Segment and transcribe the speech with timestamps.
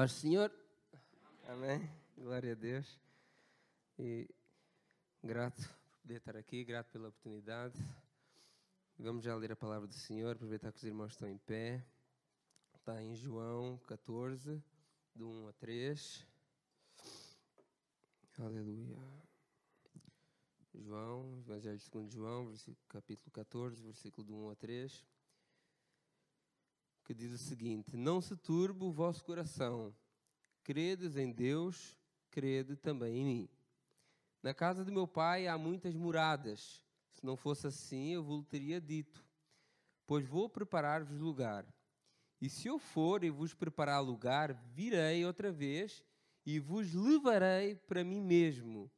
[0.00, 0.50] Paz Senhor.
[1.46, 1.86] Amém.
[2.16, 2.98] Glória a Deus.
[3.98, 4.26] E
[5.22, 7.78] grato por poder estar aqui, grato pela oportunidade.
[8.98, 11.84] Vamos já ler a palavra do Senhor, aproveitar que os irmãos estão em pé.
[12.76, 14.64] Está em João 14,
[15.14, 16.26] do 1 a 3.
[18.38, 18.96] Aleluia.
[20.76, 22.50] João, Evangelho segundo João,
[22.88, 25.04] capítulo 14, versículo do 1 a 3
[27.10, 29.92] que diz o seguinte: Não se turbe o vosso coração,
[30.62, 31.98] credes em Deus,
[32.30, 33.48] crede também em mim.
[34.40, 36.80] Na casa do meu pai há muitas moradas.
[37.10, 39.26] Se não fosse assim, eu vos teria dito.
[40.06, 41.66] Pois vou preparar-vos lugar.
[42.40, 46.04] E se eu for e vos preparar lugar, virei outra vez
[46.46, 48.88] e vos levarei para mim mesmo.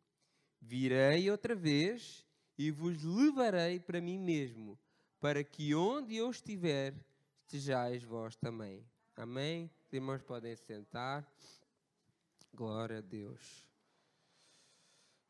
[0.60, 2.26] Virei outra vez
[2.58, 4.78] e vos levarei para mim mesmo,
[5.18, 6.94] para que onde eu estiver,
[7.52, 8.82] estejais vós também.
[9.14, 9.70] Amém?
[9.84, 11.30] Os irmãos podem sentar.
[12.54, 13.68] Glória a Deus.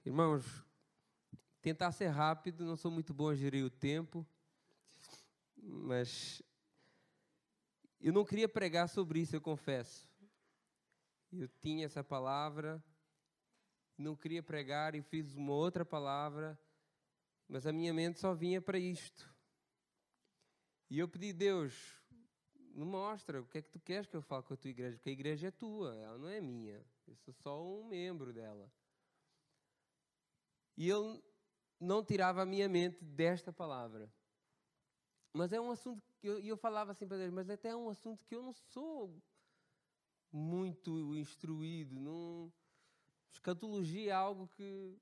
[0.04, 0.44] Irmãos,
[1.60, 4.24] tentar ser rápido, não sou muito bom a gerir o tempo,
[5.56, 6.40] mas
[8.00, 10.08] eu não queria pregar sobre isso, eu confesso.
[11.32, 12.80] Eu tinha essa palavra,
[13.98, 16.56] não queria pregar e fiz uma outra palavra,
[17.48, 19.28] mas a minha mente só vinha para isto.
[20.88, 22.00] E eu pedi, Deus,
[22.74, 24.96] me mostra o que é que tu queres que eu fale com a tua igreja,
[24.96, 26.84] porque a igreja é tua, ela não é minha.
[27.06, 28.70] Eu sou só um membro dela.
[30.76, 31.22] E ele
[31.78, 34.12] não tirava a minha mente desta palavra.
[35.32, 37.88] Mas é um assunto que eu, eu falava assim para Deus, mas até é um
[37.88, 39.14] assunto que eu não sou
[40.30, 41.98] muito instruído.
[41.98, 42.52] Não...
[43.30, 44.98] Escatologia é algo que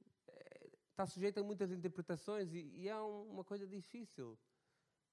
[0.91, 4.39] está sujeito a muitas interpretações e, e é um, uma coisa difícil.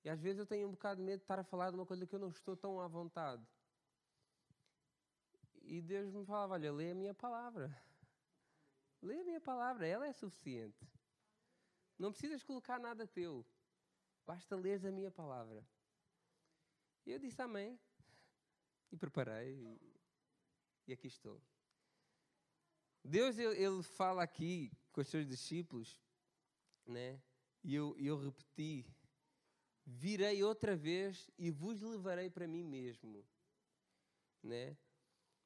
[0.08, 1.86] E às vezes eu tenho um bocado de medo de estar a falar de uma
[1.86, 3.46] coisa que eu não estou tão à vontade.
[5.64, 7.70] E Deus me falava: Olha, lê a minha palavra.
[9.02, 10.90] Lê a minha palavra, ela é suficiente.
[12.00, 13.46] Não precisas colocar nada teu.
[14.26, 15.62] Basta ler a minha palavra.
[17.06, 17.78] E eu disse amém.
[18.90, 19.78] E preparei.
[20.88, 21.42] E aqui estou.
[23.04, 26.02] Deus, ele fala aqui com os seus discípulos,
[26.86, 27.22] né?
[27.62, 28.86] E eu, eu repeti
[29.88, 33.26] virei outra vez e vos levarei para mim mesmo.
[34.44, 34.78] Né?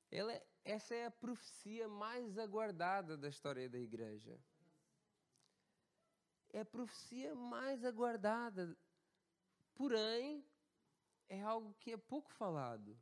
[0.09, 4.39] Ela, é, essa é a profecia mais aguardada da história da igreja.
[6.49, 8.75] É a profecia mais aguardada.
[9.75, 10.43] Porém,
[11.29, 12.99] é algo que é pouco falado.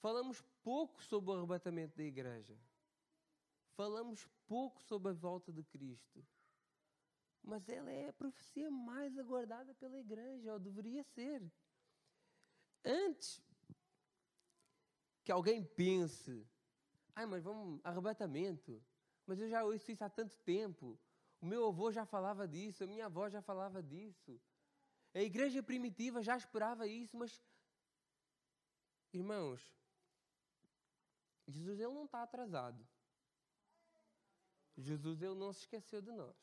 [0.00, 2.58] Falamos pouco sobre o arrebatamento da igreja.
[3.76, 6.26] Falamos pouco sobre a volta de Cristo
[7.46, 11.40] mas ela é a profecia mais aguardada pela igreja, ou deveria ser.
[12.84, 13.40] Antes
[15.24, 16.46] que alguém pense,
[17.14, 18.82] ai, mas vamos, arrebatamento,
[19.24, 20.98] mas eu já ouço isso há tanto tempo,
[21.40, 24.40] o meu avô já falava disso, a minha avó já falava disso,
[25.14, 27.42] a igreja primitiva já esperava isso, mas,
[29.12, 29.74] irmãos,
[31.46, 32.86] Jesus ele não está atrasado.
[34.76, 36.36] Jesus ele não se esqueceu de nós.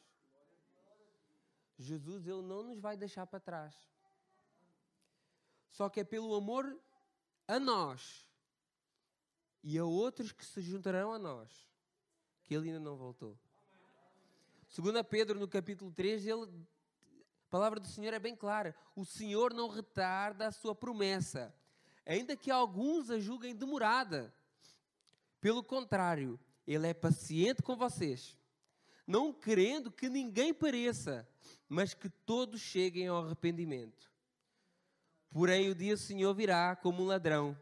[1.84, 3.76] Jesus ele não nos vai deixar para trás.
[5.70, 6.80] Só que é pelo amor
[7.48, 8.28] a nós
[9.64, 11.50] e a outros que se juntarão a nós
[12.44, 13.38] que ele ainda não voltou.
[14.68, 18.76] Segundo Pedro, no capítulo 3, ele, a palavra do Senhor é bem clara.
[18.96, 21.56] O Senhor não retarda a sua promessa,
[22.06, 24.34] ainda que alguns a julguem demorada.
[25.40, 28.38] Pelo contrário, Ele é paciente com vocês,
[29.06, 31.28] não querendo que ninguém pareça,
[31.68, 34.12] mas que todos cheguem ao arrependimento.
[35.30, 37.58] Porém, o dia do Senhor virá como um ladrão.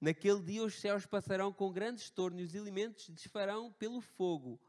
[0.00, 4.60] Naquele dia os céus passarão com grandes tornos e os elementos desfarão pelo fogo.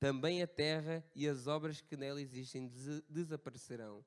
[0.00, 4.04] Também a terra e as obras que nela existem des desaparecerão.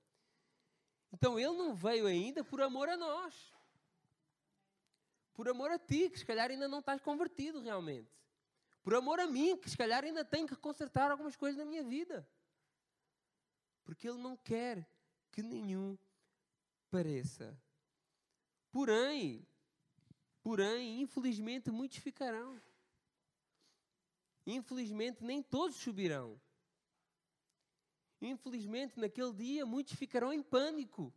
[1.14, 3.54] Então ele não veio ainda por amor a nós.
[5.36, 8.10] Por amor a ti, que se calhar ainda não estás convertido realmente.
[8.86, 11.84] Por amor a mim, que se calhar ainda tenho que consertar algumas coisas na minha
[11.84, 12.26] vida
[13.86, 14.86] porque Ele não quer
[15.32, 15.98] que nenhum
[16.90, 17.58] pareça.
[18.72, 19.48] Porém,
[20.42, 22.60] porém, infelizmente muitos ficarão.
[24.46, 26.42] Infelizmente nem todos subirão.
[28.20, 31.14] Infelizmente naquele dia muitos ficarão em pânico,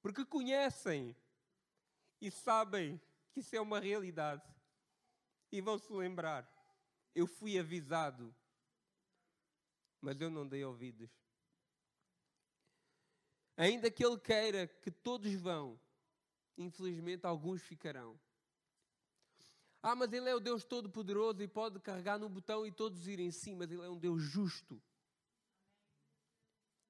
[0.00, 1.14] porque conhecem
[2.20, 3.00] e sabem
[3.30, 4.42] que isso é uma realidade.
[5.52, 6.50] E vão se lembrar:
[7.14, 8.34] eu fui avisado,
[10.00, 11.10] mas eu não dei ouvidos.
[13.56, 15.80] Ainda que Ele queira que todos vão,
[16.58, 18.18] infelizmente alguns ficarão.
[19.82, 23.30] Ah, mas Ele é o Deus Todo-Poderoso e pode carregar no botão e todos irem
[23.30, 24.82] sim, mas Ele é um Deus justo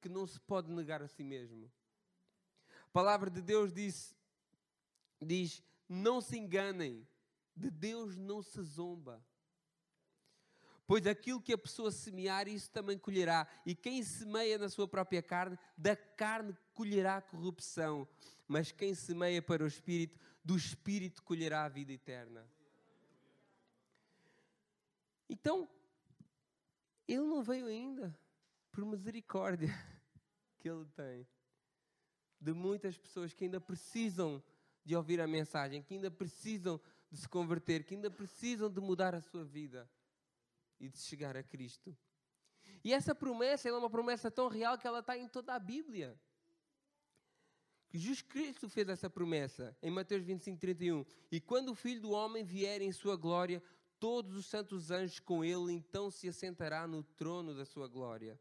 [0.00, 1.70] que não se pode negar a si mesmo.
[2.68, 4.14] A palavra de Deus diz,
[5.20, 7.06] diz: não se enganem,
[7.56, 9.24] de Deus não se zomba.
[10.86, 13.46] Pois aquilo que a pessoa semear, isso também colherá.
[13.64, 18.06] E quem semeia na sua própria carne, da carne colherá corrupção.
[18.46, 22.46] Mas quem semeia para o Espírito, do Espírito colherá a vida eterna.
[25.28, 25.68] Então,
[27.08, 28.14] ele não veio ainda
[28.70, 29.72] por misericórdia
[30.60, 31.26] que ele tem
[32.38, 34.42] de muitas pessoas que ainda precisam
[34.84, 36.78] de ouvir a mensagem, que ainda precisam
[37.10, 39.88] de se converter, que ainda precisam de mudar a sua vida
[40.78, 41.96] e de chegar a Cristo.
[42.82, 46.18] E essa promessa é uma promessa tão real que ela está em toda a Bíblia.
[47.90, 51.04] Jesus Cristo fez essa promessa em Mateus 25, 31.
[51.30, 53.62] E quando o Filho do Homem vier em sua glória,
[54.00, 58.38] todos os santos anjos com ele, então se assentará no trono da sua glória.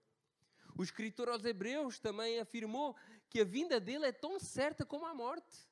[0.76, 2.96] O escritor aos Hebreus também afirmou
[3.30, 5.70] que a vinda dele é tão certa como a morte.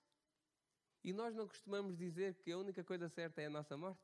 [1.03, 3.99] E nós não costumamos dizer que a única coisa certa é a nossa morte.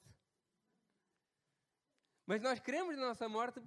[2.28, 3.62] Mas nós cremos na nossa morte,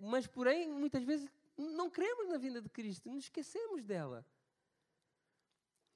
[0.00, 4.24] mas porém, muitas vezes, não cremos na vinda de Cristo, nos esquecemos dela.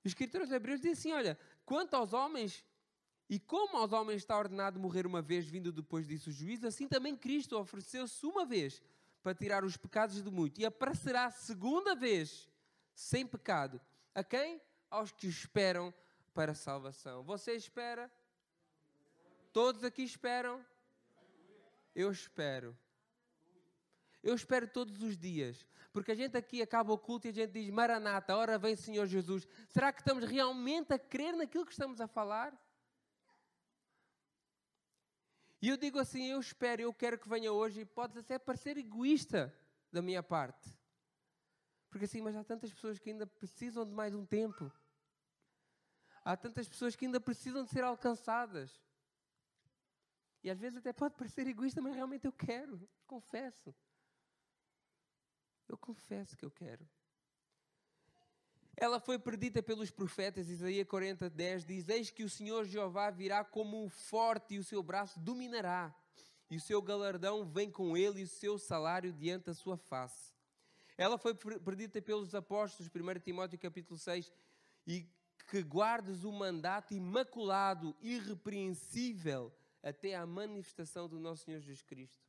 [0.05, 2.67] O escritor aos Hebreus diz assim: olha, quanto aos homens,
[3.31, 6.87] e como aos homens está ordenado morrer uma vez, vindo depois disso o juízo, assim
[6.87, 8.83] também Cristo ofereceu-se uma vez
[9.23, 12.47] para tirar os pecados do muito e aparecerá segunda vez,
[12.95, 13.81] sem pecado.
[14.15, 14.61] A quem?
[14.91, 15.95] Aos que esperam
[16.35, 17.23] para a salvação.
[17.23, 18.13] Você espera?
[19.51, 20.63] Todos aqui esperam?
[21.95, 22.77] Eu espero.
[24.23, 25.67] Eu espero todos os dias.
[25.93, 29.07] Porque a gente aqui acaba o culto e a gente diz: Maranata, ora vem Senhor
[29.07, 29.47] Jesus.
[29.69, 32.57] Será que estamos realmente a crer naquilo que estamos a falar?
[35.61, 37.83] E eu digo assim: eu espero, eu quero que venha hoje.
[37.83, 39.55] E pode até parecer egoísta
[39.93, 40.71] da minha parte.
[41.91, 44.73] Porque assim, mas há tantas pessoas que ainda precisam de mais um tempo.
[46.25, 48.81] Há tantas pessoas que ainda precisam de ser alcançadas.
[50.43, 53.75] E às vezes até pode parecer egoísta, mas realmente eu quero, confesso.
[55.69, 56.87] Eu confesso que eu quero.
[58.77, 63.45] Ela foi predita pelos profetas, Isaías 40, 10 diz: Eis que o Senhor Jeová virá
[63.45, 65.95] como um forte e o seu braço dominará,
[66.51, 70.33] e o seu galardão vem com ele e o seu salário diante da sua face.
[70.97, 74.33] Ela foi predita pelos apóstolos, 1 Timóteo capítulo 6,
[74.87, 75.07] e
[75.49, 79.53] que guardes o mandato imaculado, irrepreensível,
[79.83, 82.25] até à manifestação do nosso Senhor Jesus Cristo.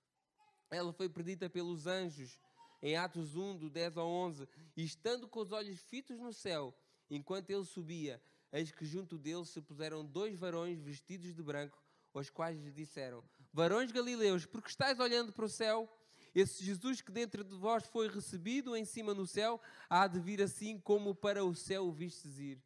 [0.70, 2.40] Ela foi predita pelos anjos
[2.82, 6.76] em Atos 1, do 10 ao 11, e estando com os olhos fitos no céu,
[7.10, 8.22] enquanto ele subia,
[8.52, 11.82] eis que junto dele se puseram dois varões vestidos de branco,
[12.14, 15.90] os quais lhe disseram: Varões galileus, porque estáis olhando para o céu?
[16.36, 20.42] Esse Jesus que dentro de vós foi recebido em cima no céu, há de vir
[20.42, 22.62] assim como para o céu o vistes ir.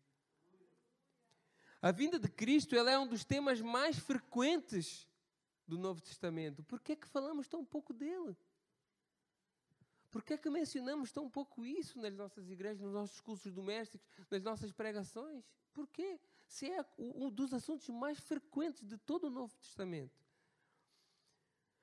[1.81, 5.07] A vinda de Cristo ela é um dos temas mais frequentes
[5.67, 6.63] do Novo Testamento.
[6.63, 8.35] Por que é que falamos tão pouco dele?
[10.09, 14.07] Por que é que mencionamos tão pouco isso nas nossas igrejas, nos nossos cursos domésticos,
[14.31, 15.43] nas nossas pregações?
[15.73, 16.19] Por quê?
[16.47, 20.25] Se é um dos assuntos mais frequentes de todo o Novo Testamento.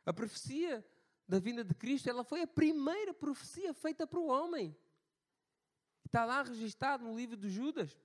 [0.06, 0.84] A profecia
[1.28, 4.76] da vinda de Cristo, ela foi a primeira profecia feita para o homem.
[6.04, 7.96] Está lá registado no livro de Judas.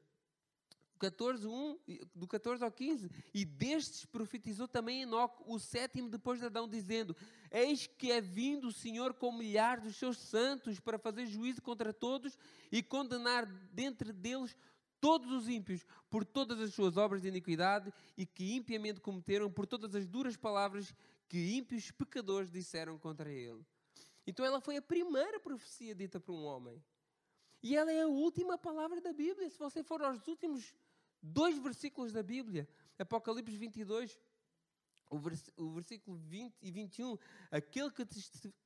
[1.00, 1.80] 14, 1,
[2.14, 3.10] do 14 ao 15.
[3.34, 7.16] E destes profetizou também Enoque, o sétimo depois de Adão, dizendo:
[7.50, 11.94] Eis que é vindo o Senhor com milhares dos seus santos para fazer juízo contra
[11.94, 12.38] todos
[12.72, 14.56] e condenar dentre deles
[15.00, 19.66] todos os ímpios por todas as suas obras de iniquidade e que impiamente cometeram, por
[19.66, 20.94] todas as duras palavras
[21.28, 23.66] que ímpios pecadores disseram contra ele.
[24.28, 26.84] Então ela foi a primeira profecia dita por um homem.
[27.62, 29.50] E ela é a última palavra da Bíblia.
[29.50, 30.74] Se você for aos últimos
[31.22, 34.20] dois versículos da Bíblia, Apocalipse 22,
[35.10, 37.18] o, vers o versículo 20 e 21,
[37.50, 38.06] aquele que,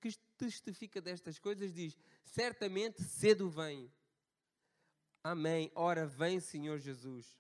[0.01, 3.91] que testifica destas coisas diz: Certamente cedo vem.
[5.24, 5.72] Amém.
[5.74, 7.38] Ora, vem, Senhor Jesus.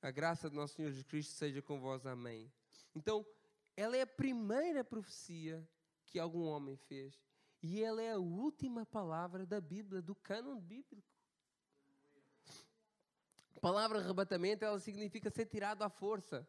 [0.00, 2.06] A graça do nosso Senhor Jesus Cristo seja com vós.
[2.06, 2.50] Amém.
[2.94, 3.26] Então,
[3.76, 5.68] ela é a primeira profecia
[6.06, 7.20] que algum homem fez.
[7.62, 11.15] E ela é a última palavra da Bíblia, do cânon bíblico.
[13.56, 16.46] A palavra arrebatamento, ela significa ser tirado à força,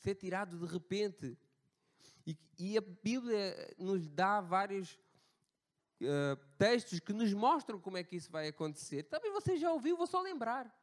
[0.00, 1.38] ser tirado de repente.
[2.26, 4.98] E, e a Bíblia nos dá vários
[6.02, 9.04] uh, textos que nos mostram como é que isso vai acontecer.
[9.04, 10.76] Também você já ouviu, vou só lembrar.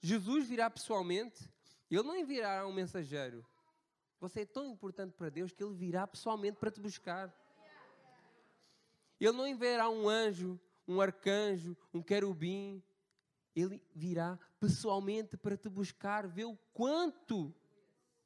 [0.00, 1.50] Jesus virá pessoalmente
[1.90, 3.46] Ele não enviará um mensageiro.
[4.20, 7.32] Você é tão importante para Deus que Ele virá pessoalmente para te buscar.
[9.20, 12.82] Ele não enviará um anjo, um arcanjo, um querubim.
[13.58, 17.54] Ele virá pessoalmente para te buscar, ver o quanto,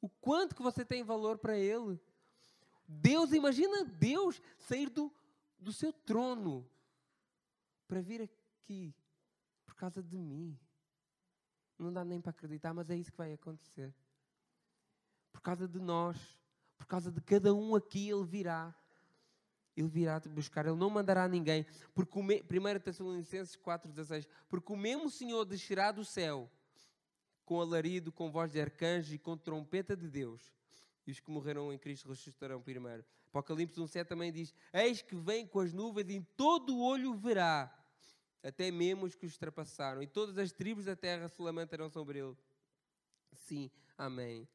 [0.01, 1.99] o quanto que você tem valor para Ele.
[2.87, 5.11] Deus, imagina Deus sair do,
[5.57, 6.69] do seu trono
[7.87, 8.93] para vir aqui
[9.65, 10.57] por causa de mim.
[11.77, 13.93] Não dá nem para acreditar, mas é isso que vai acontecer.
[15.31, 16.17] Por causa de nós,
[16.77, 18.75] por causa de cada um aqui, Ele virá.
[19.75, 21.65] Ele virá te buscar, Ele não mandará ninguém.
[21.93, 26.49] Porque o 1 Tessalonicenses 4,16 Porque o mesmo Senhor descerá do céu
[27.45, 30.53] com alarido, com voz de arcanjo e com trompeta de Deus.
[31.05, 33.03] E os que morreram em Cristo ressuscitarão primeiro.
[33.29, 37.13] Apocalipse 1,7 também diz: Eis que vem com as nuvens e em todo o olho
[37.15, 37.73] verá,
[38.41, 42.19] até mesmo os que os ultrapassaram, e todas as tribos da terra se lamentarão sobre
[42.19, 42.37] ele.
[43.33, 44.47] Sim, amém.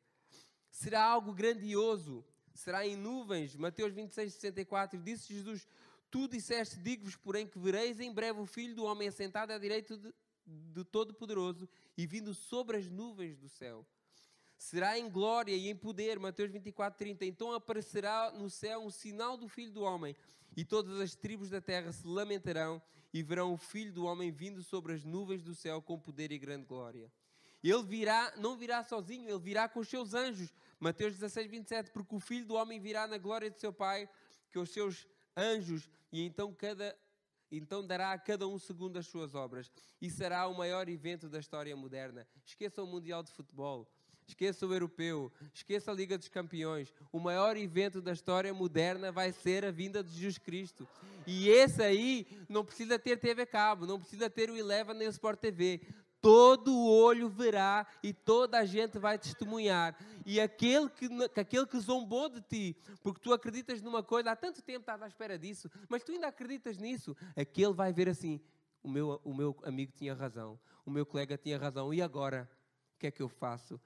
[0.70, 2.24] Será algo grandioso
[2.58, 3.54] será em nuvens.
[3.56, 5.66] Mateus 26, 64, disse Jesus:
[6.10, 9.98] Tu disseste, digo-vos, porém, que vereis em breve o Filho do Homem assentado à direita
[10.44, 13.86] do Todo-Poderoso e vindo sobre as nuvens do céu.
[14.56, 17.24] Será em glória e em poder, Mateus 24, 30.
[17.26, 20.16] Então aparecerá no céu um sinal do Filho do Homem,
[20.56, 22.82] e todas as tribos da terra se lamentarão
[23.14, 26.38] e verão o Filho do Homem vindo sobre as nuvens do céu com poder e
[26.38, 27.12] grande glória.
[27.62, 30.52] Ele virá, não virá sozinho, ele virá com os seus anjos.
[30.80, 31.90] Mateus 16, 27.
[31.90, 34.08] Porque o filho do homem virá na glória de seu Pai,
[34.50, 35.06] que os seus
[35.36, 36.96] anjos, e então cada.
[37.50, 39.70] Então dará a cada um segundo as suas obras.
[40.02, 42.26] E será o maior evento da história moderna.
[42.44, 43.90] Esqueça o Mundial de Futebol.
[44.26, 45.32] Esqueça o Europeu.
[45.54, 46.92] Esqueça a Liga dos Campeões.
[47.10, 50.86] O maior evento da história moderna vai ser a vinda de Jesus Cristo.
[51.26, 55.10] E esse aí não precisa ter TV cabo, não precisa ter o Eleven nem o
[55.10, 55.80] Sport TV
[56.20, 59.96] todo olho verá e toda a gente vai testemunhar.
[60.26, 61.08] E aquele que,
[61.38, 65.06] aquele que zombou de ti, porque tu acreditas numa coisa, há tanto tempo estás à
[65.06, 68.40] espera disso, mas tu ainda acreditas nisso, aquele vai ver assim:
[68.82, 72.48] o meu, o meu amigo tinha razão, o meu colega tinha razão, e agora?
[72.94, 73.80] O que é que eu faço?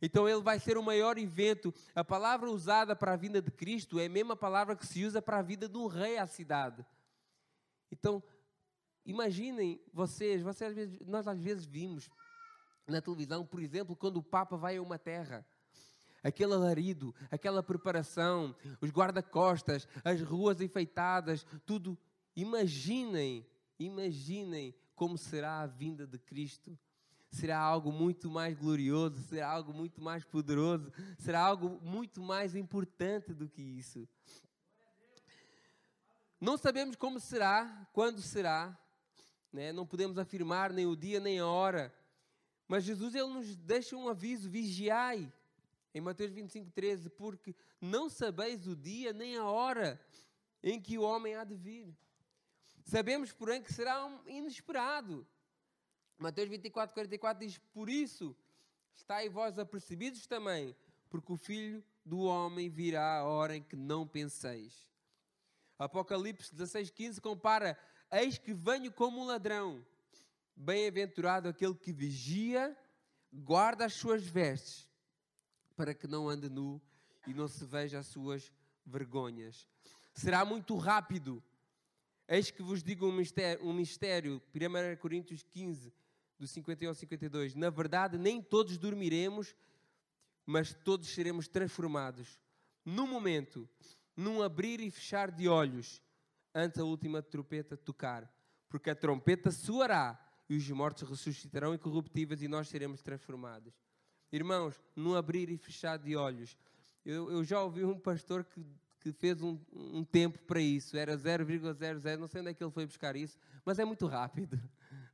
[0.00, 1.74] Então ele vai ser o maior evento.
[1.94, 5.20] A palavra usada para a vinda de Cristo é a mesma palavra que se usa
[5.20, 6.84] para a vida de um rei à cidade.
[7.90, 8.22] Então,
[9.08, 12.10] Imaginem vocês, vocês às vezes, nós às vezes vimos
[12.86, 15.46] na televisão, por exemplo, quando o Papa vai a uma terra.
[16.22, 21.96] Aquele alarido, aquela preparação, os guarda-costas, as ruas enfeitadas, tudo.
[22.36, 23.46] Imaginem,
[23.78, 26.78] imaginem como será a vinda de Cristo.
[27.30, 33.32] Será algo muito mais glorioso, será algo muito mais poderoso, será algo muito mais importante
[33.32, 34.06] do que isso.
[36.38, 38.78] Não sabemos como será, quando será,
[39.52, 39.72] né?
[39.72, 41.94] não podemos afirmar nem o dia nem a hora.
[42.66, 45.32] Mas Jesus ele nos deixa um aviso: vigiai.
[45.94, 50.00] Em Mateus 25, 13, porque não sabeis o dia nem a hora
[50.62, 51.96] em que o homem há de vir.
[52.84, 55.26] Sabemos, porém, que será um inesperado.
[56.18, 58.36] Mateus 24, 44 diz: Por isso,
[58.94, 60.76] estáis vós apercebidos também,
[61.08, 64.88] porque o filho do homem virá a hora em que não penseis.
[65.78, 67.78] Apocalipse 16, 15 compara
[68.10, 69.84] Eis que venho como um ladrão.
[70.56, 72.76] Bem-aventurado aquele que vigia,
[73.32, 74.88] guarda as suas vestes,
[75.76, 76.80] para que não ande nu
[77.26, 78.52] e não se veja as suas
[78.84, 79.68] vergonhas.
[80.14, 81.42] Será muito rápido.
[82.26, 85.92] Eis que vos digo um mistério, um mistério 1 Coríntios 15,
[86.38, 87.54] do 51 ao 52.
[87.54, 89.54] Na verdade, nem todos dormiremos,
[90.46, 92.40] mas todos seremos transformados.
[92.84, 93.68] Num momento,
[94.16, 96.02] num abrir e fechar de olhos
[96.54, 98.30] antes a última trompeta tocar,
[98.68, 103.74] porque a trompeta soará e os mortos ressuscitarão incorruptíveis e nós seremos transformados.
[104.32, 106.56] Irmãos, num abrir e fechar de olhos,
[107.04, 108.64] eu, eu já ouvi um pastor que,
[109.00, 112.70] que fez um, um tempo para isso, era 0,00, não sei onde é que ele
[112.70, 114.60] foi buscar isso, mas é muito rápido.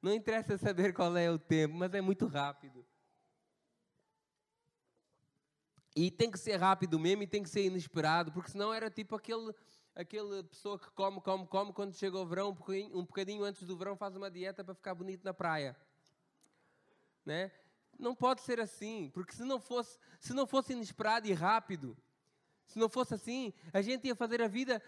[0.03, 2.85] Não interessa saber qual é o tempo, mas é muito rápido.
[5.97, 9.14] E tem que ser rápido mesmo e tem que ser inesperado, porque senão era tipo
[9.14, 9.55] aquele
[9.95, 13.63] aquela pessoa que come, come, come, quando chega o verão, um bocadinho, um bocadinho antes
[13.63, 15.77] do verão, faz uma dieta para ficar bonito na praia.
[17.25, 17.51] Né?
[17.99, 21.97] Não pode ser assim, porque se não fosse, se não fosse inesperado e rápido,
[22.67, 24.83] se não fosse assim, a gente ia fazer a vida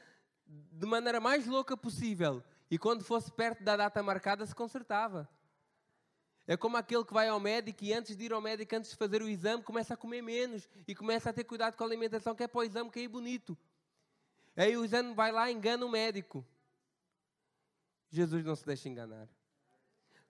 [0.47, 2.43] de maneira mais louca possível.
[2.71, 5.29] E quando fosse perto da data marcada, se consertava.
[6.49, 8.97] É como aquele que vai ao médico e antes de ir ao médico, antes de
[8.97, 12.35] fazer o exame, começa a comer menos e começa a ter cuidado com a alimentação,
[12.35, 13.57] que é para o exame cair bonito.
[14.57, 16.45] Aí o exame vai lá e engana o médico.
[18.11, 19.29] Jesus não se deixa enganar.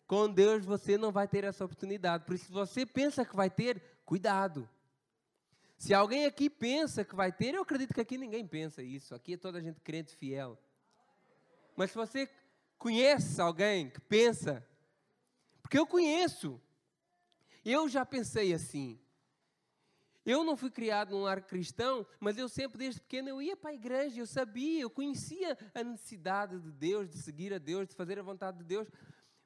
[0.07, 2.25] Com Deus você não vai ter essa oportunidade.
[2.25, 4.71] Por isso, se você pensa que vai ter, Cuidado.
[5.77, 9.17] Se alguém aqui pensa que vai ter, eu acredito que aqui ninguém pensa isso.
[9.17, 10.57] Aqui é toda a gente crente fiel.
[11.75, 12.31] Mas se você
[12.79, 14.65] conhece alguém que pensa,
[15.61, 16.63] porque eu conheço,
[17.65, 18.99] eu já pensei assim.
[20.27, 23.71] Eu não fui criado num lar cristão, mas eu sempre, desde pequeno, eu ia para
[23.71, 27.95] a igreja, eu sabia, eu conhecia a necessidade de Deus, de seguir a Deus, de
[27.95, 28.89] fazer a vontade de Deus.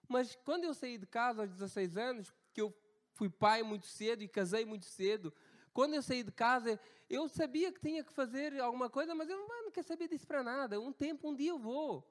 [0.08, 2.74] Mas quando eu saí de casa aos 16 anos, que eu
[3.12, 5.30] fui pai muito cedo e casei muito cedo,
[5.74, 9.36] quando eu saí de casa, eu sabia que tinha que fazer alguma coisa, mas eu
[9.36, 10.80] não quero saber disso para nada.
[10.80, 12.10] Um tempo, um dia eu vou.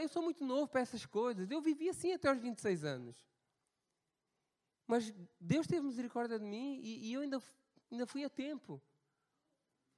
[0.00, 1.48] Eu sou muito novo para essas coisas.
[1.48, 3.16] Eu vivi assim até aos 26 anos.
[4.86, 7.42] Mas Deus teve misericórdia de mim e, e eu ainda,
[7.90, 8.80] ainda fui a tempo.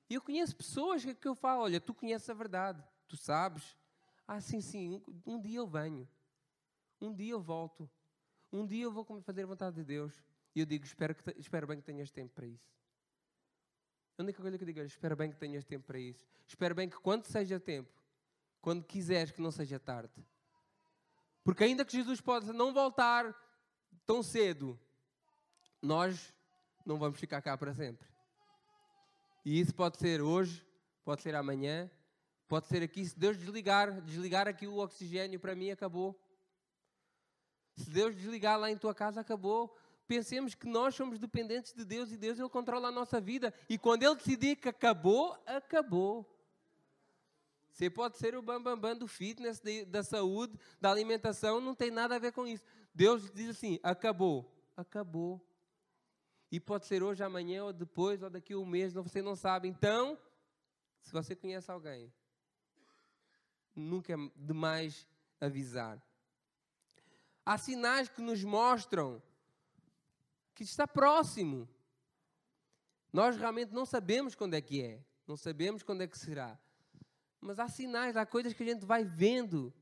[0.09, 3.77] E eu conheço pessoas que, que eu falo: olha, tu conheces a verdade, tu sabes.
[4.27, 6.09] Ah, sim, sim, um, um dia eu venho.
[7.01, 7.89] Um dia eu volto.
[8.51, 10.23] Um dia eu vou fazer a vontade de Deus.
[10.55, 12.73] E eu digo: espero, que, espero bem que tenhas tempo para isso.
[14.17, 16.27] A única coisa que eu digo é: espero bem que tenhas tempo para isso.
[16.47, 17.93] Espero bem que quando seja tempo,
[18.63, 20.25] quando quiseres, que não seja tarde.
[21.45, 23.35] Porque ainda que Jesus possa não voltar
[24.09, 24.81] tão cedo,
[25.83, 26.33] nós
[26.87, 28.09] não vamos ficar cá para sempre.
[29.45, 30.67] E isso pode ser hoje,
[31.05, 31.91] pode ser amanhã,
[32.49, 33.05] pode ser aqui.
[33.05, 36.19] Se Deus desligar, desligar aqui o oxigênio para mim, acabou.
[37.77, 39.77] Se Deus desligar lá em tua casa, acabou.
[40.07, 43.53] Pensemos que nós somos dependentes de Deus e Deus Ele controla a nossa vida.
[43.69, 46.27] E quando Ele decidir que acabou, acabou.
[47.71, 51.91] Você pode ser o bambambam bam, bam do fitness, da saúde, da alimentação, não tem
[51.91, 52.65] nada a ver com isso.
[52.95, 55.45] Deus diz assim: acabou, acabou.
[56.51, 59.69] E pode ser hoje, amanhã, ou depois, ou daqui a um mês, você não sabe.
[59.69, 60.19] Então,
[61.03, 62.13] se você conhece alguém,
[63.75, 65.07] nunca é demais
[65.41, 66.03] avisar.
[67.45, 69.23] Há sinais que nos mostram
[70.55, 71.69] que está próximo.
[73.13, 76.59] Nós realmente não sabemos quando é que é, não sabemos quando é que será.
[77.41, 79.73] Mas há sinais, há coisas que a gente vai vendo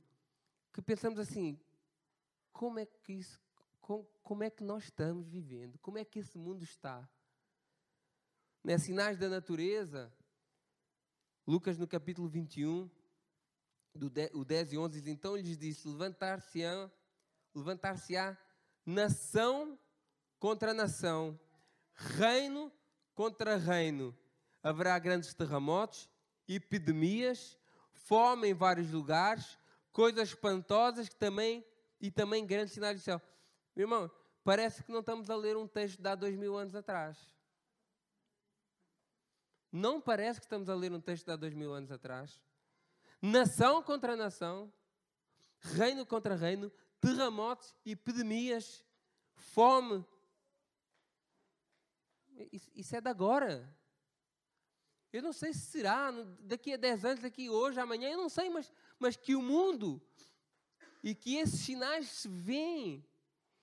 [0.72, 1.58] que pensamos assim:
[2.56, 3.38] como é que isso,
[3.82, 5.78] como, como é que nós estamos vivendo?
[5.78, 7.06] Como é que esse mundo está?
[8.64, 8.78] Né?
[8.78, 10.10] Sinais da natureza.
[11.46, 12.90] Lucas no capítulo 21,
[13.94, 16.90] do 10, o 10 e 11 diz: Então lhes disse: Levantar-se-á
[17.54, 17.96] levantar
[18.84, 19.78] nação
[20.38, 21.38] contra nação,
[21.94, 22.72] reino
[23.14, 24.16] contra reino.
[24.62, 26.08] Haverá grandes terremotos,
[26.48, 27.58] epidemias,
[27.92, 29.58] fome em vários lugares,
[29.92, 31.64] coisas espantosas que também
[32.00, 33.20] e também grandes sinais do céu.
[33.74, 34.10] Meu irmão,
[34.44, 37.18] parece que não estamos a ler um texto de há dois mil anos atrás.
[39.70, 42.40] Não parece que estamos a ler um texto de há dois mil anos atrás.
[43.20, 44.72] Nação contra nação,
[45.60, 48.84] reino contra reino, terremotos, epidemias,
[49.34, 50.04] fome.
[52.52, 53.76] Isso, isso é de agora.
[55.12, 58.50] Eu não sei se será daqui a 10 anos, daqui hoje, amanhã, eu não sei,
[58.50, 60.02] mas, mas que o mundo
[61.02, 63.04] e que esses sinais se veem.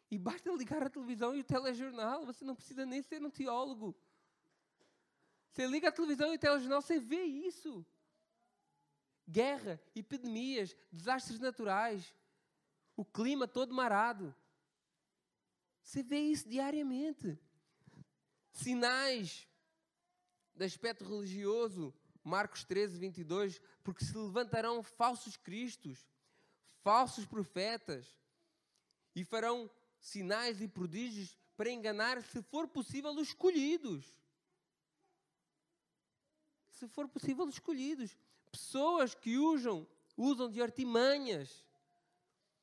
[0.09, 3.95] E basta ligar a televisão e o telejornal, você não precisa nem ser um teólogo.
[5.51, 7.85] Você liga a televisão e o telejornal, você vê isso.
[9.27, 12.13] Guerra, epidemias, desastres naturais,
[12.95, 14.35] o clima todo marado.
[15.81, 17.39] Você vê isso diariamente.
[18.51, 19.47] Sinais
[20.55, 21.93] de aspecto religioso,
[22.23, 26.07] Marcos 13, 22, porque se levantarão falsos cristos
[26.83, 28.05] falsos profetas
[29.15, 29.69] e farão
[29.99, 34.05] sinais e prodígios para enganar, se for possível, os escolhidos.
[36.71, 38.17] Se for possível, os escolhidos.
[38.51, 41.63] Pessoas que usam, usam de artimanhas,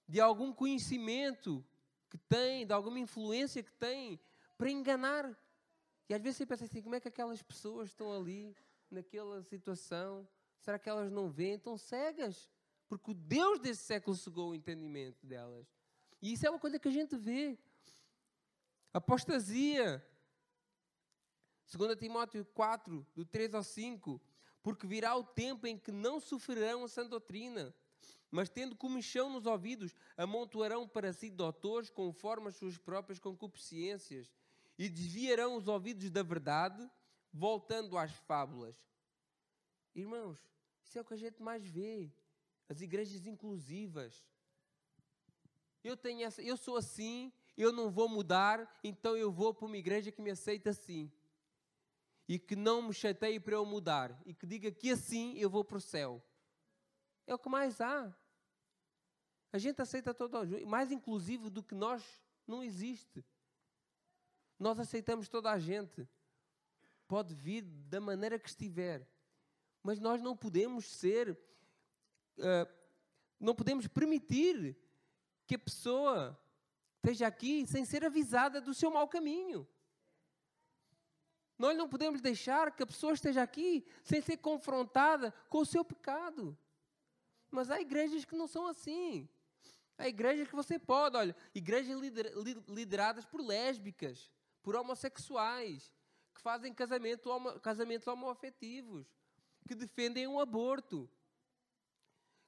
[0.06, 1.64] de algum conhecimento
[2.11, 4.20] que têm, de alguma influência que têm,
[4.59, 5.24] para enganar.
[6.09, 8.54] E às vezes você pensa assim: como é que aquelas pessoas estão ali,
[8.90, 10.28] naquela situação?
[10.59, 11.54] Será que elas não veem?
[11.54, 12.50] Estão cegas
[12.90, 15.64] porque o Deus desse século cegou o entendimento delas.
[16.20, 17.57] E isso é uma coisa que a gente vê.
[18.92, 20.05] Apostasia.
[21.72, 24.20] 2 Timóteo 4, do 3 ao 5.
[24.61, 27.72] Porque virá o tempo em que não sofrerão a sã doutrina,
[28.29, 34.35] mas tendo comichão nos ouvidos, amontoarão para si doutores conforme as suas próprias concupiscências,
[34.76, 36.90] e desviarão os ouvidos da verdade,
[37.33, 38.76] voltando às fábulas.
[39.94, 40.44] Irmãos,
[40.83, 42.12] isso é o que a gente mais vê
[42.70, 44.24] as igrejas inclusivas.
[45.83, 49.76] Eu tenho essa, eu sou assim, eu não vou mudar, então eu vou para uma
[49.76, 51.11] igreja que me aceita assim.
[52.28, 54.16] E que não me chateie para eu mudar.
[54.24, 56.24] E que diga que assim eu vou para o céu.
[57.26, 58.16] É o que mais há.
[59.52, 62.04] A gente aceita todo mais inclusivo do que nós
[62.46, 63.24] não existe.
[64.56, 66.09] Nós aceitamos toda a gente.
[67.09, 69.11] Pode vir da maneira que estiver.
[69.83, 71.37] Mas nós não podemos ser.
[73.38, 74.76] Não podemos permitir
[75.46, 76.38] que a pessoa
[76.96, 79.66] esteja aqui sem ser avisada do seu mau caminho.
[81.59, 85.85] Nós não podemos deixar que a pessoa esteja aqui sem ser confrontada com o seu
[85.85, 86.57] pecado.
[87.50, 89.29] Mas há igrejas que não são assim.
[89.98, 91.98] Há igrejas que você pode, olha, igrejas
[92.68, 94.31] lideradas por lésbicas,
[94.62, 95.92] por homossexuais,
[96.35, 97.29] que fazem casamento,
[97.61, 99.07] casamentos homoafetivos,
[99.68, 101.11] que defendem um aborto,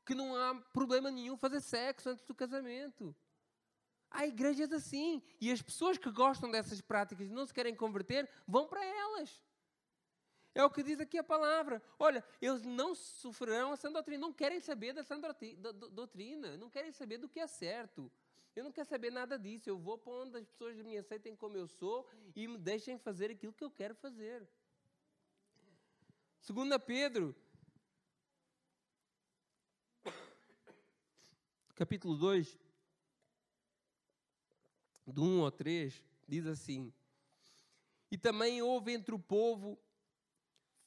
[0.04, 3.14] que não há problema nenhum fazer sexo antes do casamento.
[4.10, 5.22] Há igrejas assim.
[5.40, 9.42] E as pessoas que gostam dessas práticas e não se querem converter, vão para elas.
[10.54, 11.82] É o que diz aqui a palavra.
[11.98, 15.16] Olha, eles não sofrerão essa doutrina, não querem saber dessa
[15.90, 18.12] doutrina, não querem saber do que é certo.
[18.54, 19.70] Eu não quero saber nada disso.
[19.70, 23.30] Eu vou para onde as pessoas me aceitem como eu sou e me deixem fazer
[23.30, 24.46] aquilo que eu quero fazer.
[26.38, 27.34] Segunda Pedro,
[31.74, 32.58] capítulo 2,
[35.06, 36.92] do 1 ao 3, diz assim:
[38.10, 39.78] E também houve entre o povo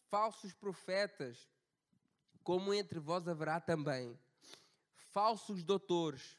[0.09, 1.49] falsos profetas,
[2.43, 4.17] como entre vós haverá também
[5.15, 6.37] falsos doutores,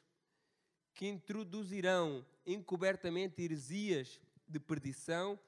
[0.94, 5.38] que introduzirão encobertamente heresias de perdição,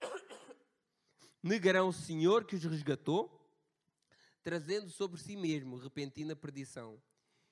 [1.42, 3.44] negarão o Senhor que os resgatou,
[4.42, 7.00] trazendo sobre si mesmo repentina perdição,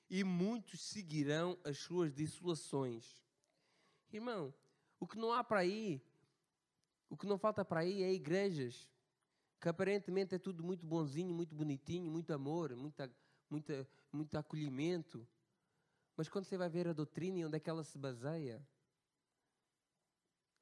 [0.09, 3.19] e muitos seguirão as suas dissoluções.
[4.11, 4.53] Irmão,
[4.99, 6.01] o que não há para aí,
[7.09, 8.91] o que não falta para aí é igrejas
[9.63, 13.09] que aparentemente é tudo muito bonzinho, muito bonitinho, muito amor, muita,
[13.49, 15.25] muita, muito acolhimento.
[16.17, 18.61] Mas quando você vai ver a doutrina e onde é que ela se baseia,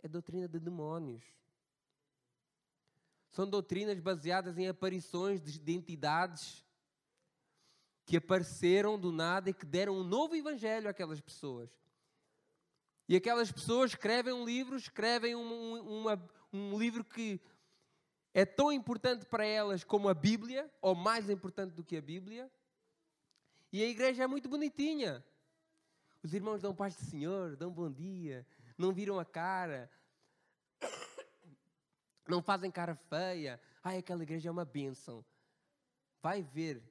[0.03, 1.23] é doutrina de demónios.
[3.31, 6.63] São doutrinas baseadas em aparições de entidades
[8.11, 11.69] que apareceram do nada e que deram um novo evangelho àquelas pessoas.
[13.07, 17.39] E aquelas pessoas escrevem um livro, escrevem um, um, uma, um livro que
[18.33, 22.51] é tão importante para elas como a Bíblia, ou mais importante do que a Bíblia.
[23.71, 25.25] E a igreja é muito bonitinha.
[26.21, 28.45] Os irmãos dão paz do Senhor, dão bom dia,
[28.77, 29.89] não viram a cara,
[32.27, 33.57] não fazem cara feia.
[33.81, 35.23] Ai, aquela igreja é uma bênção.
[36.21, 36.90] Vai ver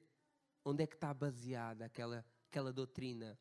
[0.63, 3.37] onde é que está baseada aquela, aquela doutrina.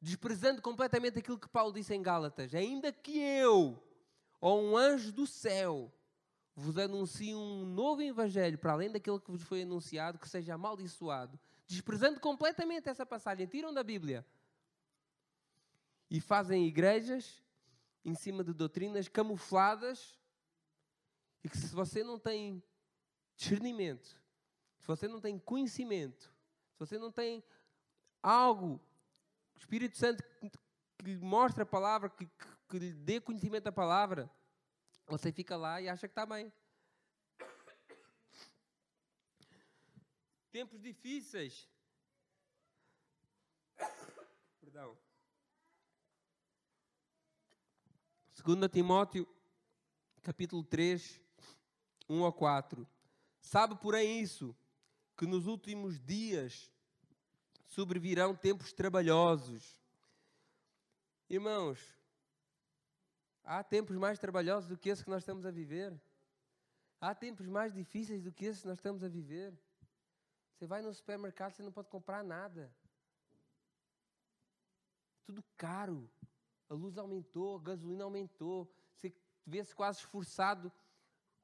[0.00, 2.54] Desprezando completamente aquilo que Paulo disse em Gálatas.
[2.54, 3.82] Ainda que eu,
[4.40, 5.92] ou um anjo do céu,
[6.54, 11.38] vos anuncio um novo evangelho, para além daquele que vos foi anunciado, que seja amaldiçoado,
[11.66, 14.24] desprezando completamente essa passagem, tiram da Bíblia
[16.10, 17.42] e fazem igrejas
[18.04, 20.18] em cima de doutrinas camufladas
[21.42, 22.62] e que se você não tem
[23.36, 24.22] discernimento,
[24.84, 26.24] se você não tem conhecimento,
[26.74, 27.42] se você não tem
[28.22, 28.78] algo,
[29.54, 30.50] o Espírito Santo que
[31.02, 34.30] lhe mostre a palavra, que, que, que lhe dê conhecimento da palavra,
[35.06, 36.52] você fica lá e acha que está bem.
[40.52, 41.66] Tempos difíceis.
[44.60, 44.98] Perdão.
[48.44, 49.26] 2 Timóteo,
[50.20, 51.22] capítulo 3,
[52.06, 52.86] 1 a 4.
[53.40, 54.54] Sabe, porém, isso,
[55.16, 56.70] que nos últimos dias
[57.66, 59.80] sobrevirão tempos trabalhosos.
[61.28, 61.78] Irmãos,
[63.44, 65.94] Há tempos mais trabalhosos do que esse que nós estamos a viver.
[66.98, 69.52] Há tempos mais difíceis do que esse que nós estamos a viver.
[70.54, 72.74] Você vai no supermercado, você não pode comprar nada.
[75.26, 76.10] Tudo caro.
[76.70, 78.72] A luz aumentou, a gasolina aumentou.
[78.94, 79.14] Você
[79.46, 80.72] vê-se quase esforçado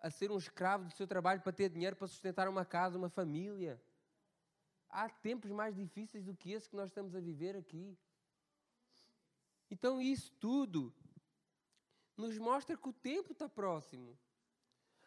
[0.00, 3.10] a ser um escravo do seu trabalho para ter dinheiro para sustentar uma casa, uma
[3.10, 3.80] família.
[4.88, 7.96] Há tempos mais difíceis do que esse que nós estamos a viver aqui.
[9.70, 10.92] Então, isso tudo
[12.16, 14.18] nos mostra que o tempo está próximo.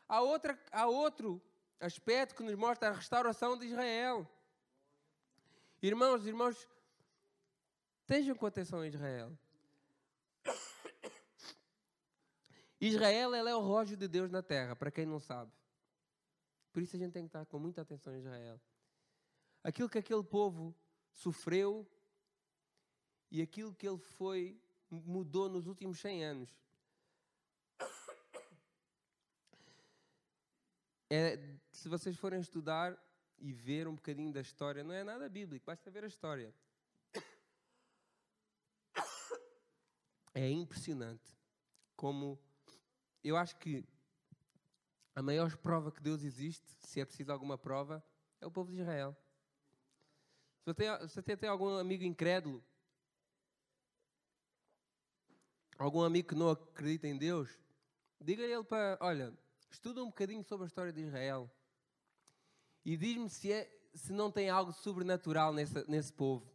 [0.07, 1.41] Há, outra, há outro
[1.79, 4.29] aspecto que nos mostra a restauração de Israel.
[5.81, 6.67] Irmãos, irmãos,
[8.01, 9.37] estejam com atenção a Israel.
[12.87, 15.51] Israel ela é o relógio de Deus na terra, para quem não sabe.
[16.71, 18.59] Por isso a gente tem que estar com muita atenção a Israel.
[19.63, 20.75] Aquilo que aquele povo
[21.11, 21.87] sofreu
[23.31, 26.63] e aquilo que ele foi mudou nos últimos 100 anos.
[31.13, 31.39] é,
[31.71, 32.97] se vocês forem estudar
[33.37, 36.53] e ver um bocadinho da história, não é nada bíblico, basta ver a história.
[40.35, 41.37] É impressionante
[41.95, 42.39] como
[43.23, 43.85] eu acho que
[45.15, 48.03] a maior prova que Deus existe, se é preciso alguma prova,
[48.41, 49.15] é o povo de Israel.
[50.59, 52.63] Se você tem, se você tem algum amigo incrédulo,
[55.77, 57.49] algum amigo que não acredita em Deus,
[58.19, 59.33] diga ele para, olha,
[59.69, 61.51] estuda um bocadinho sobre a história de Israel
[62.85, 66.49] e diz-me se, é, se não tem algo sobrenatural nesse, nesse povo.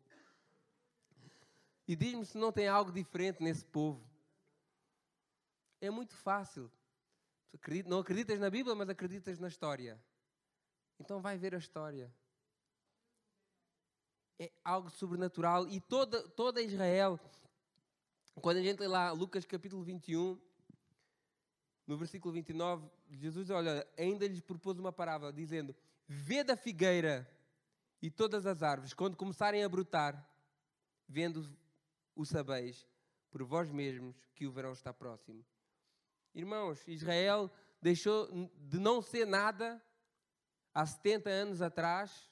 [1.87, 4.08] E diz-me se não tem algo diferente nesse povo.
[5.81, 6.71] É muito fácil.
[7.87, 10.01] Não acreditas na Bíblia, mas acreditas na história.
[10.99, 12.12] Então vai ver a história.
[14.38, 15.69] É algo sobrenatural.
[15.69, 17.19] E toda, toda Israel,
[18.41, 20.41] quando a gente lê lá Lucas capítulo 21,
[21.87, 25.75] no versículo 29, Jesus, olha, ainda lhes propôs uma parábola, dizendo:
[26.07, 27.29] Vê da figueira
[28.01, 30.29] e todas as árvores, quando começarem a brotar,
[31.09, 31.45] vendo
[32.14, 32.87] o sabeis
[33.31, 35.45] por vós mesmos que o verão está próximo.
[36.38, 37.51] Irmãos, Israel
[37.83, 38.29] deixou
[38.61, 39.83] de não ser nada
[40.72, 42.31] há 70 anos atrás,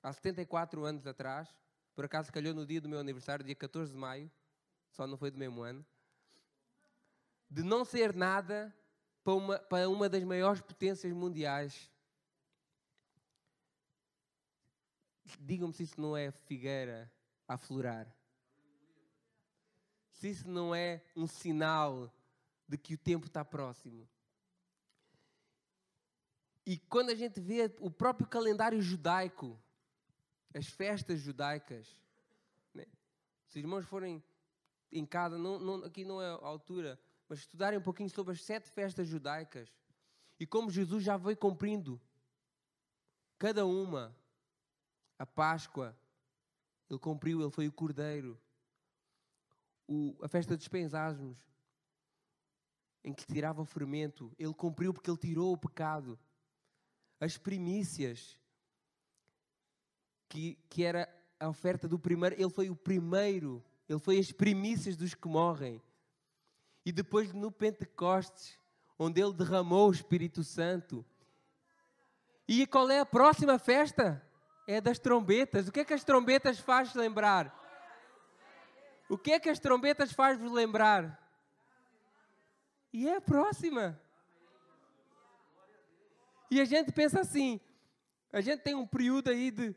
[0.00, 1.52] há 74 anos atrás,
[1.92, 4.30] por acaso calhou no dia do meu aniversário, dia 14 de maio,
[4.92, 5.84] só não foi do mesmo ano,
[7.50, 8.72] de não ser nada
[9.24, 11.90] para uma, para uma das maiores potências mundiais.
[15.40, 17.12] Digam-me se isso não é figueira
[17.48, 18.06] a florar.
[20.12, 22.08] Se isso não é um sinal
[22.68, 24.08] de que o tempo está próximo.
[26.64, 29.58] E quando a gente vê o próprio calendário judaico,
[30.54, 31.88] as festas judaicas,
[32.74, 32.84] né?
[33.46, 34.22] se os irmãos forem
[34.90, 36.98] em casa, não, não, aqui não é a altura,
[37.28, 39.72] mas estudarem um pouquinho sobre as sete festas judaicas
[40.38, 42.00] e como Jesus já foi cumprindo
[43.38, 44.16] cada uma.
[45.18, 45.96] A Páscoa,
[46.90, 48.38] ele cumpriu, ele foi o Cordeiro
[49.88, 51.38] o, a festa dos pensasmos,
[53.06, 56.18] em que tirava o fermento, ele cumpriu porque ele tirou o pecado.
[57.20, 58.36] As primícias,
[60.28, 64.96] que, que era a oferta do primeiro, ele foi o primeiro, ele foi as primícias
[64.96, 65.80] dos que morrem.
[66.84, 68.58] E depois no Pentecostes,
[68.98, 71.06] onde ele derramou o Espírito Santo.
[72.48, 74.20] E qual é a próxima festa?
[74.66, 75.68] É das trombetas.
[75.68, 77.54] O que é que as trombetas faz lembrar?
[79.08, 81.25] O que é que as trombetas faz-vos lembrar?
[82.96, 84.00] E é próxima.
[86.50, 87.60] E a gente pensa assim:
[88.32, 89.76] a gente tem um período aí de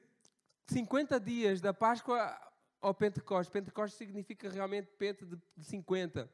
[0.68, 2.40] 50 dias da Páscoa
[2.80, 3.52] ao Pentecostes.
[3.52, 6.32] Pentecostes significa realmente Pente de 50.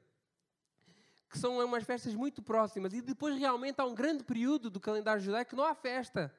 [1.28, 2.93] Que são umas festas muito próximas.
[2.93, 6.32] E depois realmente há um grande período do calendário judaico que não há festa.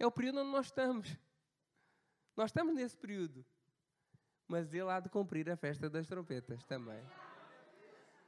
[0.00, 1.16] É o período onde nós estamos.
[2.36, 3.46] Nós estamos nesse período
[4.48, 7.02] mas ele há de cumprir a festa das trompetas também.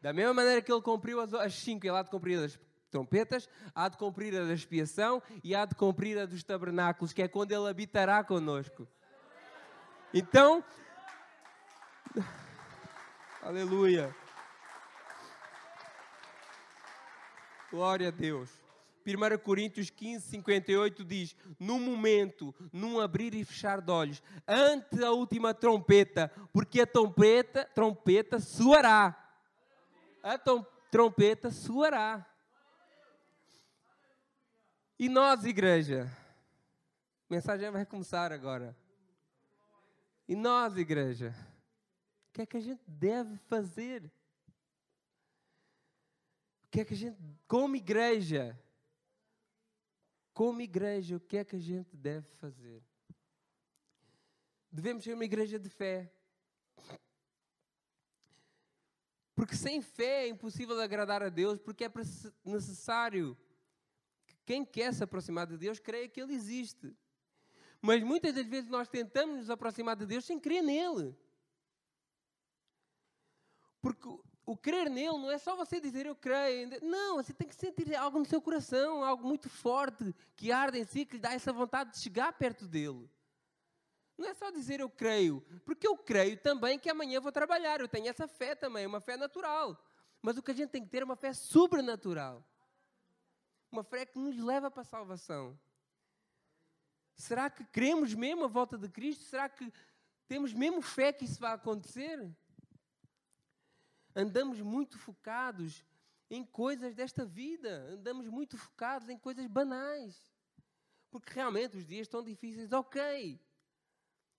[0.00, 2.58] Da mesma maneira que ele cumpriu as, cinco, ele há de cumprir as
[2.90, 7.22] trompetas, há de cumprir a da expiação e há de cumprir a dos tabernáculos, que
[7.22, 8.86] é quando ele habitará conosco.
[10.14, 10.64] Então,
[13.42, 14.14] aleluia.
[17.70, 18.50] Glória a Deus.
[19.04, 25.10] 1 Coríntios 15, 58 diz: No momento, num abrir e fechar de olhos, ante a
[25.10, 29.27] última trompeta, porque a trompeta, trompeta soará.
[30.28, 30.38] A
[30.90, 32.30] trompeta soará.
[34.98, 36.04] E nós, igreja?
[37.30, 38.76] A mensagem vai começar agora.
[40.28, 41.34] E nós, igreja?
[42.28, 44.12] O que é que a gente deve fazer?
[46.64, 48.62] O que é que a gente, como igreja,
[50.34, 52.82] como igreja, o que é que a gente deve fazer?
[54.70, 56.12] Devemos ser uma igreja de fé.
[59.38, 61.92] Porque sem fé é impossível agradar a Deus, porque é
[62.44, 63.38] necessário
[64.26, 66.92] que quem quer se aproximar de Deus creia que Ele existe.
[67.80, 71.16] Mas muitas das vezes nós tentamos nos aproximar de Deus sem crer nele.
[73.80, 74.08] Porque
[74.44, 76.70] o crer nele não é só você dizer eu creio.
[76.82, 80.84] Não, você tem que sentir algo no seu coração, algo muito forte, que arde em
[80.84, 83.08] si, que lhe dá essa vontade de chegar perto dele.
[84.18, 87.80] Não é só dizer eu creio, porque eu creio também que amanhã vou trabalhar.
[87.80, 89.82] Eu tenho essa fé também, uma fé natural.
[90.20, 92.44] Mas o que a gente tem que ter é uma fé sobrenatural.
[93.70, 95.58] Uma fé que nos leva para a salvação.
[97.14, 99.22] Será que cremos mesmo a volta de Cristo?
[99.24, 99.72] Será que
[100.26, 102.28] temos mesmo fé que isso vai acontecer?
[104.18, 105.84] andamos muito focados
[106.28, 110.28] em coisas desta vida, andamos muito focados em coisas banais.
[111.08, 113.40] Porque realmente os dias estão difíceis, ok.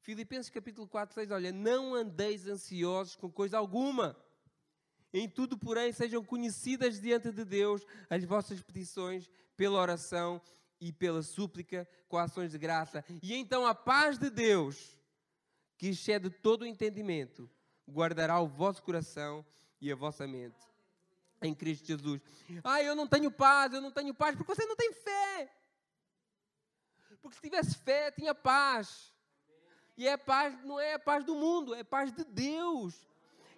[0.02, 4.16] Filipenses capítulo 4, 6, olha, não andeis ansiosos com coisa alguma.
[5.14, 10.42] Em tudo, porém, sejam conhecidas diante de Deus as vossas petições pela oração
[10.80, 13.04] e pela súplica com ações de graça.
[13.22, 14.96] E então a paz de Deus,
[15.78, 17.50] que excede todo o entendimento,
[17.88, 19.46] guardará o vosso coração
[19.82, 20.70] e a vossa mente
[21.42, 22.22] em Cristo Jesus.
[22.64, 25.52] Ah, eu não tenho paz, eu não tenho paz, porque você não tem fé.
[27.22, 29.14] Porque se tivesse fé, tinha paz.
[30.00, 33.06] E é paz, não é a paz do mundo, é paz de Deus.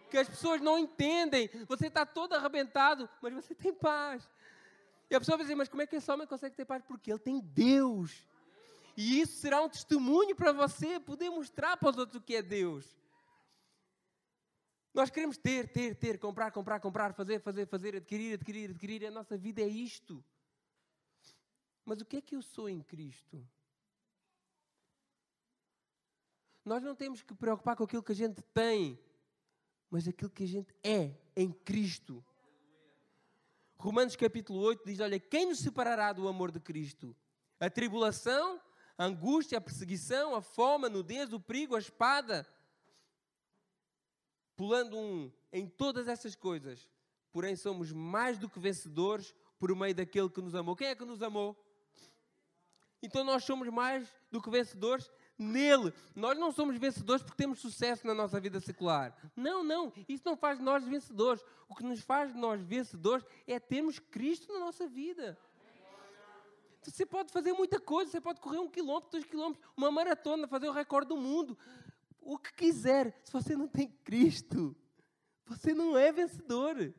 [0.09, 1.47] Que as pessoas não entendem.
[1.67, 4.27] Você está todo arrebentado, mas você tem paz.
[5.07, 6.81] E a pessoa vai dizer, mas como é que esse homem consegue ter paz?
[6.81, 8.27] Porque ele tem Deus.
[8.97, 12.41] E isso será um testemunho para você poder mostrar para os outros o que é
[12.41, 12.87] Deus.
[14.95, 19.05] Nós queremos ter, ter, ter, comprar, comprar, comprar, fazer, fazer, fazer, adquirir, adquirir, adquirir.
[19.05, 20.25] A nossa vida é isto.
[21.85, 23.47] Mas o que é que eu sou em Cristo?
[26.63, 28.99] Nós não temos que preocupar com aquilo que a gente tem,
[29.89, 32.23] mas aquilo que a gente é em Cristo.
[33.77, 37.15] Romanos capítulo 8 diz: Olha, quem nos separará do amor de Cristo?
[37.59, 38.61] A tribulação,
[38.97, 42.47] a angústia, a perseguição, a fome, a nudez, o perigo, a espada
[44.55, 46.87] pulando um em todas essas coisas,
[47.31, 50.75] porém somos mais do que vencedores por meio daquele que nos amou.
[50.75, 51.57] Quem é que nos amou?
[53.01, 55.09] Então nós somos mais do que vencedores
[55.41, 55.93] nele.
[56.15, 59.15] Nós não somos vencedores porque temos sucesso na nossa vida secular.
[59.35, 59.91] Não, não.
[60.07, 61.43] Isso não faz de nós vencedores.
[61.67, 65.37] O que nos faz de nós vencedores é termos Cristo na nossa vida.
[66.83, 68.11] Você pode fazer muita coisa.
[68.11, 71.57] Você pode correr um quilômetro, dois quilômetros, uma maratona, fazer o recorde do mundo
[72.21, 73.19] o que quiser.
[73.23, 74.75] Se você não tem Cristo,
[75.45, 76.93] você não é vencedor.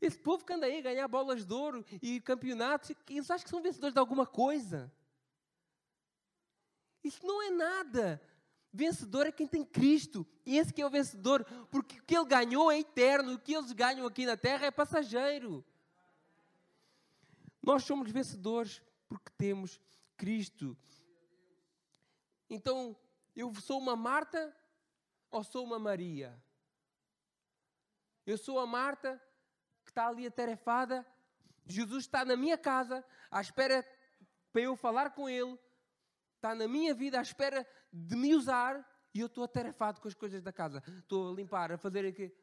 [0.00, 3.62] Esse povo que anda aí ganhar bolas de ouro e campeonatos, eles acham que são
[3.62, 4.90] vencedores de alguma coisa.
[7.02, 8.20] Isso não é nada.
[8.72, 10.26] Vencedor é quem tem Cristo.
[10.46, 13.72] Esse que é o vencedor, porque o que ele ganhou é eterno, o que eles
[13.72, 15.64] ganham aqui na terra é passageiro.
[17.62, 19.80] Nós somos vencedores porque temos
[20.16, 20.76] Cristo.
[22.48, 22.96] Então,
[23.34, 24.54] eu sou uma Marta
[25.30, 26.40] ou sou uma Maria?
[28.26, 29.20] Eu sou a Marta
[29.84, 31.06] que está ali atarefada.
[31.66, 33.86] Jesus está na minha casa, à espera
[34.52, 35.58] para eu falar com Ele.
[36.40, 38.82] Está na minha vida, à espera de me usar.
[39.12, 40.82] E eu estou atarefado com as coisas da casa.
[40.96, 42.34] Estou a limpar, a fazer aqui.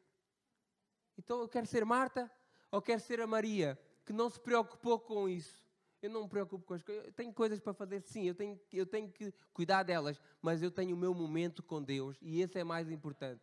[1.17, 2.31] Então eu quero ser Marta
[2.69, 5.65] ou quero ser a Maria, que não se preocupou com isso.
[5.99, 7.05] Eu não me preocupo com as coisas.
[7.05, 10.69] Eu tenho coisas para fazer, sim, eu tenho, eu tenho que cuidar delas, mas eu
[10.69, 13.41] tenho o meu momento com Deus e esse é mais importante.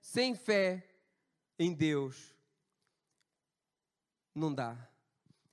[0.00, 0.84] Sem fé
[1.56, 2.34] em Deus,
[4.34, 4.89] não dá.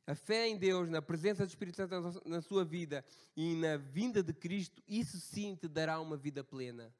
[0.08, 4.24] A fé em Deus, na presença do Espírito Santo na sua vida e na vinda
[4.24, 6.92] de Cristo, isso sim te dará uma vida plena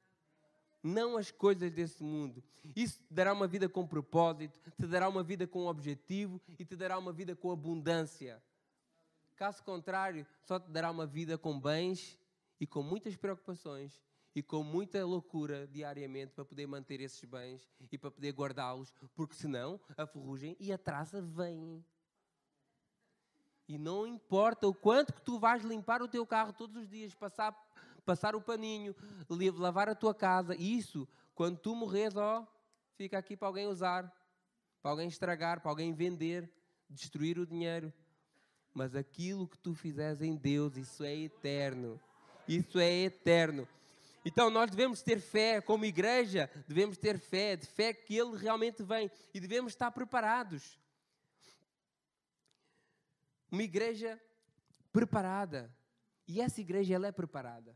[0.82, 2.42] não as coisas desse mundo.
[2.74, 6.76] Isso te dará uma vida com propósito, te dará uma vida com objetivo e te
[6.76, 8.42] dará uma vida com abundância.
[9.36, 12.18] Caso contrário, só te dará uma vida com bens
[12.60, 14.02] e com muitas preocupações
[14.34, 19.34] e com muita loucura diariamente para poder manter esses bens e para poder guardá-los, porque
[19.34, 21.84] senão a ferrugem e a traça vêm.
[23.68, 27.14] E não importa o quanto que tu vais limpar o teu carro todos os dias,
[27.14, 27.54] passar
[28.08, 28.96] passar o paninho,
[29.58, 30.56] lavar a tua casa.
[30.56, 32.46] Isso, quando tu morres, ó,
[32.96, 34.10] fica aqui para alguém usar,
[34.80, 36.50] para alguém estragar, para alguém vender,
[36.88, 37.92] destruir o dinheiro.
[38.72, 42.00] Mas aquilo que tu fizeres em Deus, isso é eterno.
[42.48, 43.68] Isso é eterno.
[44.24, 48.82] Então nós devemos ter fé, como igreja, devemos ter fé, de fé que Ele realmente
[48.82, 50.78] vem e devemos estar preparados.
[53.50, 54.20] Uma igreja
[54.92, 55.74] preparada.
[56.26, 57.74] E essa igreja ela é preparada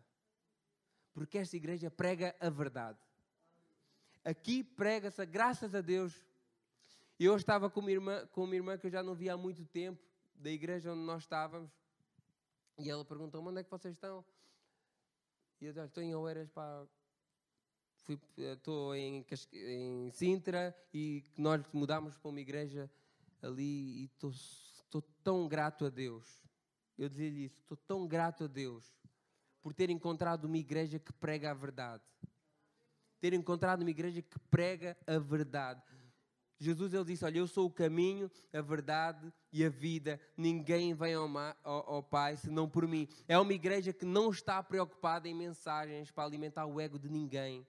[1.12, 2.98] porque esta igreja prega a verdade.
[4.24, 6.14] Aqui prega-se, graças a Deus.
[7.18, 9.64] Eu estava com uma, irmã, com uma irmã que eu já não via há muito
[9.66, 10.02] tempo,
[10.34, 11.70] da igreja onde nós estávamos,
[12.78, 14.24] e ela perguntou: onde é que vocês estão?
[15.60, 16.86] E eu disse: estou em Oeiras, pá.
[18.04, 22.90] Fui, estou em, em Sintra e nós mudámos para uma igreja
[23.40, 24.32] ali e estou,
[24.98, 26.42] estou tão grato a Deus.
[26.98, 28.92] Eu dizia-lhe isso: estou tão grato a Deus
[29.62, 32.02] por ter encontrado uma igreja que prega a verdade.
[33.20, 35.82] Ter encontrado uma igreja que prega a verdade.
[36.58, 40.20] Jesus ele disse: Olha, eu sou o caminho, a verdade e a vida.
[40.36, 41.28] Ninguém vem ao,
[41.64, 43.08] ao, ao, Pai senão por mim.
[43.26, 47.66] É uma igreja que não está preocupada em mensagens para alimentar o ego de ninguém.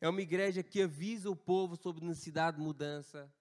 [0.00, 3.32] É uma igreja que avisa o povo sobre necessidade de mudança.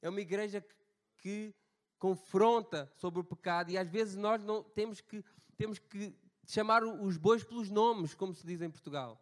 [0.00, 0.74] É uma igreja que,
[1.18, 1.54] que
[1.98, 5.24] confronta sobre o pecado e às vezes nós não temos que
[5.56, 6.14] temos que
[6.46, 9.20] chamar os bois pelos nomes, como se diz em Portugal.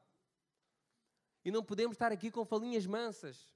[1.45, 3.55] E não podemos estar aqui com falinhas mansas.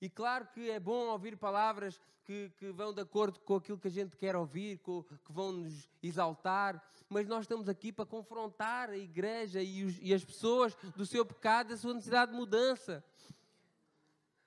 [0.00, 3.88] E claro que é bom ouvir palavras que, que, vão de acordo com aquilo que
[3.88, 8.90] a gente quer ouvir, com, que vão nos exaltar, mas nós estamos aqui para confrontar
[8.90, 13.04] a igreja e, os, e as pessoas do seu pecado, da sua necessidade de mudança.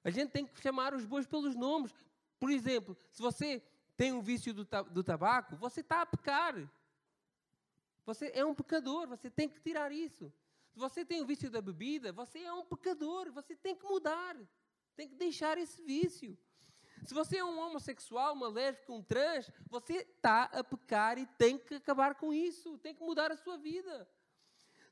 [0.03, 1.93] A gente tem que chamar os bois pelos nomes.
[2.39, 3.61] Por exemplo, se você
[3.95, 6.55] tem um vício do, do tabaco, você está a pecar.
[8.05, 10.31] Você é um pecador, você tem que tirar isso.
[10.69, 14.37] Se você tem o vício da bebida, você é um pecador, você tem que mudar.
[14.95, 16.37] Tem que deixar esse vício.
[17.05, 21.57] Se você é um homossexual, uma lésbica, um trans, você está a pecar e tem
[21.57, 24.07] que acabar com isso, tem que mudar a sua vida.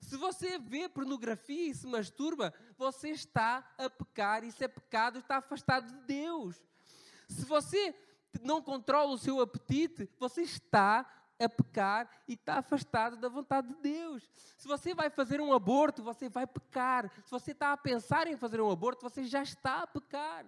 [0.02, 5.38] Se você vê pornografia e se masturba, você está a pecar, isso é pecado, está
[5.38, 6.62] afastado de Deus.
[7.28, 7.96] Se você
[8.42, 11.06] não controla o seu apetite, você está
[11.40, 14.30] a pecar e está afastado da vontade de Deus.
[14.58, 17.12] Se você vai fazer um aborto, você vai pecar.
[17.24, 20.46] Se você está a pensar em fazer um aborto, você já está a pecar.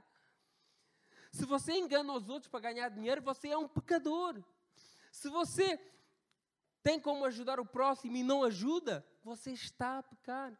[1.31, 4.41] Se você engana os outros para ganhar dinheiro, você é um pecador.
[5.11, 5.79] Se você
[6.81, 10.57] tem como ajudar o próximo e não ajuda, você está a pecar.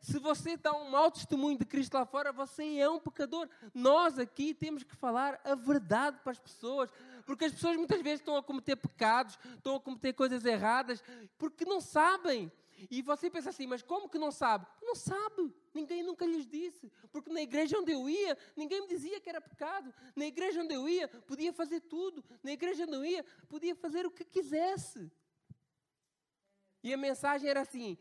[0.00, 3.48] Se você dá um mau testemunho de Cristo lá fora, você é um pecador.
[3.74, 6.90] Nós aqui temos que falar a verdade para as pessoas,
[7.26, 11.02] porque as pessoas muitas vezes estão a cometer pecados, estão a cometer coisas erradas,
[11.36, 12.50] porque não sabem.
[12.90, 14.66] E você pensa assim, mas como que não sabe?
[14.80, 15.52] Não sabe.
[15.74, 16.92] Ninguém nunca lhes disse.
[17.10, 19.92] Porque na igreja onde eu ia, ninguém me dizia que era pecado.
[20.14, 22.24] Na igreja onde eu ia, podia fazer tudo.
[22.42, 25.10] Na igreja onde eu ia, podia fazer o que quisesse.
[26.82, 27.98] E a mensagem era assim: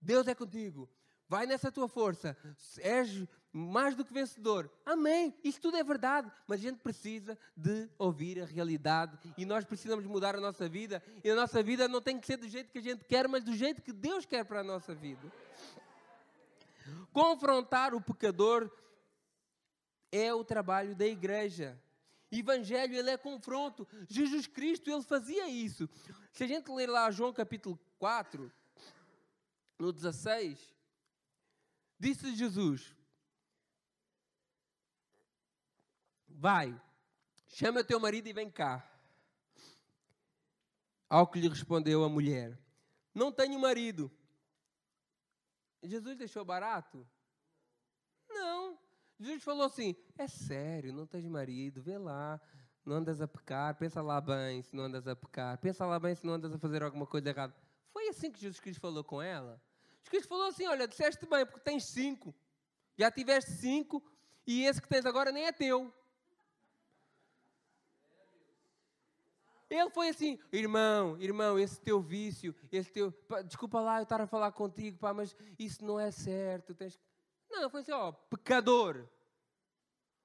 [0.00, 0.88] Deus é contigo.
[1.30, 2.36] Vai nessa tua força.
[2.80, 4.68] És mais do que vencedor.
[4.84, 5.32] Amém.
[5.44, 6.28] Isso tudo é verdade.
[6.44, 9.16] Mas a gente precisa de ouvir a realidade.
[9.38, 11.00] E nós precisamos mudar a nossa vida.
[11.22, 13.44] E a nossa vida não tem que ser do jeito que a gente quer, mas
[13.44, 15.32] do jeito que Deus quer para a nossa vida.
[17.12, 18.68] Confrontar o pecador
[20.10, 21.80] é o trabalho da igreja.
[22.32, 23.86] Evangelho, ele é confronto.
[24.08, 25.88] Jesus Cristo, ele fazia isso.
[26.32, 28.50] Se a gente ler lá João capítulo 4,
[29.78, 30.79] no 16,
[32.00, 32.96] Disse Jesus:
[36.26, 36.80] Vai,
[37.48, 38.90] chama teu marido e vem cá.
[41.10, 42.58] Ao que lhe respondeu a mulher:
[43.14, 44.10] Não tenho marido.
[45.82, 47.06] Jesus deixou barato?
[48.30, 48.78] Não.
[49.18, 52.40] Jesus falou assim: É sério, não tens marido, vê lá,
[52.82, 56.14] não andas a pecar, pensa lá bem se não andas a pecar, pensa lá bem
[56.14, 57.54] se não andas a fazer alguma coisa errada.
[57.92, 59.60] Foi assim que Jesus Cristo falou com ela?
[60.08, 62.34] Cristo falou assim: Olha, disseste bem, porque tens cinco.
[62.96, 64.02] Já tiveste cinco
[64.46, 65.92] e esse que tens agora nem é teu.
[69.70, 73.12] Ele foi assim, irmão, irmão, esse teu vício, esse teu.
[73.12, 76.74] Pá, desculpa lá eu estar a falar contigo, pá, mas isso não é certo.
[76.74, 76.98] Tens...
[77.48, 79.08] Não, foi assim, ó, pecador.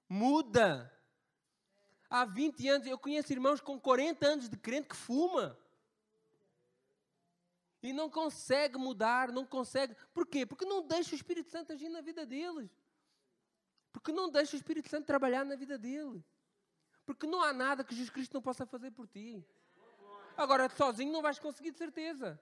[0.10, 0.92] Muda.
[2.10, 5.56] Há 20 anos, eu conheço irmãos com 40 anos de crente que fuma
[7.86, 9.96] e não consegue mudar, não consegue.
[10.14, 10.46] Por quê?
[10.46, 12.70] Porque não deixa o Espírito Santo agir na vida deles.
[13.92, 16.24] Porque não deixa o Espírito Santo trabalhar na vida dele.
[17.06, 19.46] Porque não há nada que Jesus Cristo não possa fazer por ti.
[20.36, 22.40] Agora, sozinho não vais conseguir de certeza.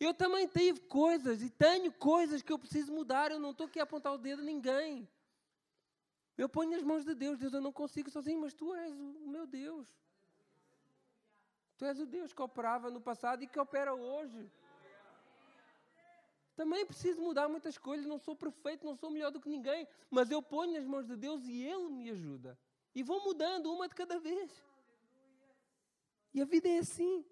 [0.00, 3.30] Eu também tive coisas e tenho coisas que eu preciso mudar.
[3.30, 5.06] Eu não estou aqui a apontar o dedo a ninguém.
[6.38, 7.38] Eu ponho nas mãos de Deus.
[7.38, 9.94] Deus, eu não consigo sozinho, mas tu és o meu Deus.
[11.80, 14.52] Tu és o Deus que operava no passado e que opera hoje.
[16.54, 20.30] Também preciso mudar muitas coisas, não sou perfeito, não sou melhor do que ninguém, mas
[20.30, 22.58] eu ponho nas mãos de Deus e Ele me ajuda.
[22.94, 24.62] E vou mudando uma de cada vez.
[26.34, 27.24] E a vida é assim.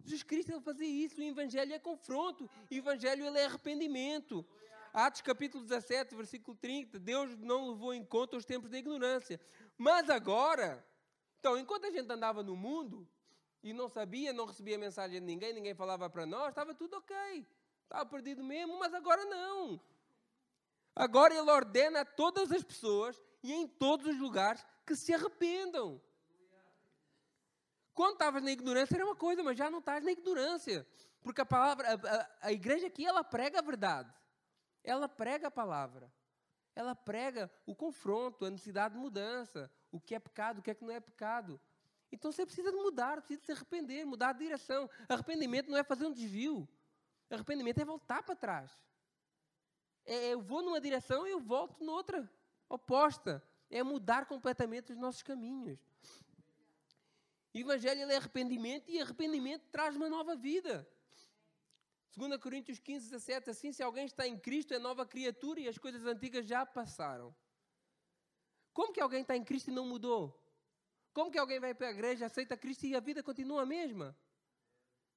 [0.00, 4.44] Jesus Cristo ele fazia isso, o Evangelho é confronto, o Evangelho ele é arrependimento.
[4.92, 9.40] Atos capítulo 17, versículo 30, Deus não levou em conta os tempos da ignorância.
[9.78, 10.84] Mas agora,
[11.38, 13.08] então, enquanto a gente andava no mundo,
[13.62, 17.46] e não sabia, não recebia mensagem de ninguém, ninguém falava para nós, estava tudo ok.
[17.84, 19.80] Estava perdido mesmo, mas agora não.
[20.94, 26.00] Agora ele ordena a todas as pessoas e em todos os lugares que se arrependam.
[27.94, 30.86] Quando estavas na ignorância era uma coisa, mas já não estás na ignorância.
[31.22, 34.12] Porque a palavra, a, a, a igreja aqui, ela prega a verdade.
[34.82, 36.12] Ela prega a palavra.
[36.74, 39.70] Ela prega o confronto, a necessidade de mudança.
[39.90, 41.60] O que é pecado, o que é que não é pecado.
[42.12, 44.88] Então você precisa mudar, precisa se arrepender, mudar de direção.
[45.08, 46.68] Arrependimento não é fazer um desvio.
[47.30, 48.70] Arrependimento é voltar para trás.
[50.04, 52.30] É, eu vou numa direção e eu volto noutra,
[52.68, 53.42] oposta.
[53.70, 55.78] É mudar completamente os nossos caminhos.
[57.54, 60.86] O Evangelho é arrependimento e arrependimento traz uma nova vida.
[62.14, 65.78] 2 Coríntios 15, 17, assim se alguém está em Cristo é nova criatura e as
[65.78, 67.34] coisas antigas já passaram.
[68.74, 70.41] Como que alguém está em Cristo e não mudou?
[71.12, 74.16] Como que alguém vai para a igreja, aceita Cristo e a vida continua a mesma?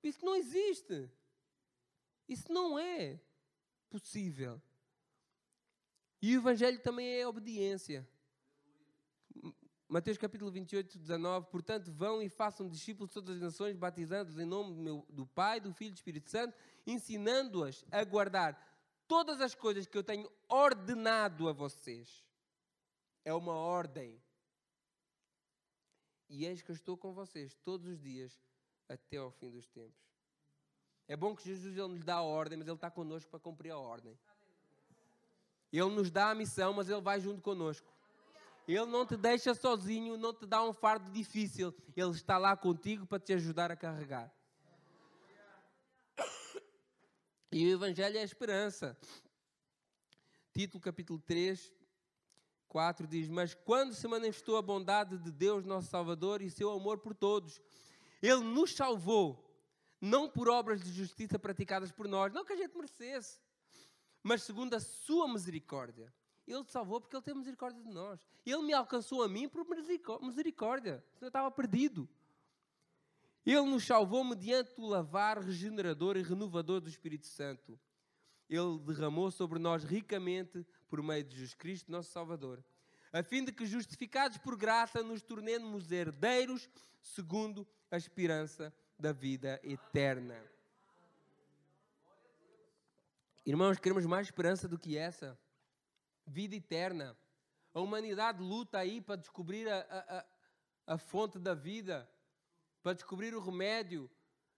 [0.03, 1.09] Isso não existe.
[2.27, 3.19] Isso não é
[3.89, 4.61] possível.
[6.21, 8.07] E o Evangelho também é obediência.
[9.87, 11.47] Mateus capítulo 28, 19.
[11.47, 15.71] Portanto, vão e façam discípulos de todas as nações, batizando-os em nome do, Pai, do
[15.73, 18.59] Filho e do Espírito Santo, ensinando-as a guardar
[19.07, 22.25] todas as coisas que eu tenho ordenado a vocês.
[23.23, 24.19] É uma ordem.
[26.29, 28.39] E eis que eu estou com vocês todos os dias
[28.89, 30.05] até ao fim dos tempos.
[31.07, 33.71] É bom que Jesus ele nos dá a ordem, mas Ele está connosco para cumprir
[33.71, 34.17] a ordem.
[35.71, 37.93] Ele nos dá a missão, mas Ele vai junto conosco.
[38.67, 41.75] Ele não te deixa sozinho, não te dá um fardo difícil.
[41.95, 44.33] Ele está lá contigo para te ajudar a carregar.
[47.51, 48.97] E o Evangelho é a esperança.
[50.51, 51.71] Título capítulo 3,
[52.67, 56.99] 4 diz: Mas quando se manifestou a bondade de Deus, nosso Salvador, e seu amor
[56.99, 57.61] por todos,
[58.21, 59.43] Ele nos salvou,
[60.01, 63.39] não por obras de justiça praticadas por nós, não que a gente merecesse,
[64.21, 66.13] mas segundo a sua misericórdia.
[66.47, 68.19] Ele te salvou porque Ele tem misericórdia de nós.
[68.45, 69.65] Ele me alcançou a mim por
[70.21, 71.03] misericórdia.
[71.19, 72.07] Eu estava perdido.
[73.45, 77.79] Ele nos salvou mediante o lavar regenerador e renovador do Espírito Santo.
[78.49, 82.63] Ele derramou sobre nós ricamente por meio de Jesus Cristo, nosso Salvador,
[83.11, 86.69] a fim de que, justificados por graça, nos tornemos herdeiros
[87.01, 90.41] segundo a esperança da vida eterna.
[93.45, 95.39] Irmãos, queremos mais esperança do que essa?
[96.25, 97.15] Vida eterna.
[97.73, 100.25] A humanidade luta aí para descobrir a,
[100.87, 102.09] a, a fonte da vida,
[102.81, 104.09] para descobrir o remédio.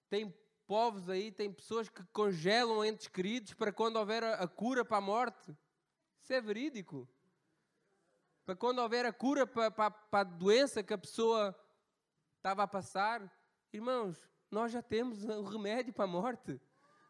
[0.10, 0.34] Tem
[0.66, 4.98] povos aí, tem pessoas que congelam entes queridos para quando houver a, a cura para
[4.98, 5.56] a morte.
[6.28, 7.08] Isso é verídico.
[8.46, 11.58] Para quando houver a cura para, para, para a doença que a pessoa
[12.36, 13.34] estava a passar.
[13.72, 16.60] Irmãos, nós já temos o remédio para a morte.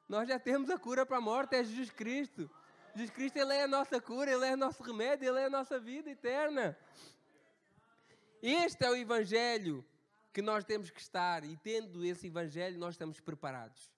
[0.07, 2.47] Nós já temos a cura para a morte, é Jesus Cristo.
[2.93, 5.49] Jesus Cristo, Ele é a nossa cura, Ele é o nosso remédio, Ele é a
[5.49, 6.77] nossa vida eterna.
[8.39, 9.83] Este é o Evangelho
[10.31, 13.91] que nós temos que estar, e tendo esse Evangelho, nós estamos preparados.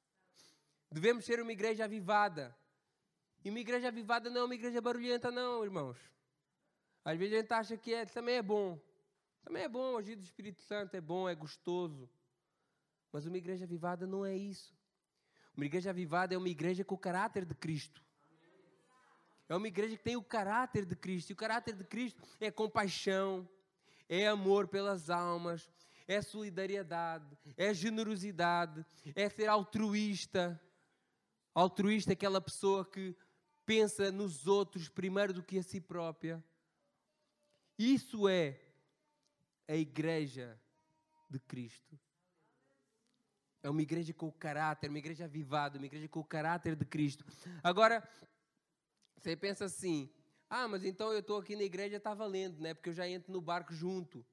[0.89, 2.57] Devemos ser uma igreja avivada.
[3.44, 5.98] E uma igreja avivada não é uma igreja barulhenta, não, irmãos.
[7.04, 8.80] Às vezes a gente acha que é, também é bom.
[9.44, 12.10] Também é bom, agir do Espírito Santo é bom, é gostoso.
[13.12, 14.78] Mas uma igreja avivada não é isso.
[15.56, 18.04] Uma igreja avivada é uma igreja com o caráter de Cristo.
[19.48, 21.32] É uma igreja que tem o caráter de Cristo.
[21.32, 23.50] E o caráter de Cristo é compaixão,
[24.08, 25.68] é amor pelas almas,
[26.08, 28.86] é solidariedade, é generosidade,
[29.16, 30.62] é ser altruísta.
[31.54, 33.16] Altruísta é aquela pessoa que
[33.70, 36.43] pensa nos outros primeiro do que a si própria.
[37.78, 38.59] Isso é
[39.67, 40.59] a igreja
[41.30, 41.99] de Cristo.
[43.61, 46.84] É uma igreja com o caráter, uma igreja avivada, uma igreja com o caráter de
[46.84, 47.24] Cristo.
[47.61, 48.03] Agora,
[49.15, 50.09] você pensa assim:
[50.49, 52.74] ah, mas então eu estou aqui na igreja, está valendo, né?
[52.74, 54.26] Porque eu já entro no barco junto.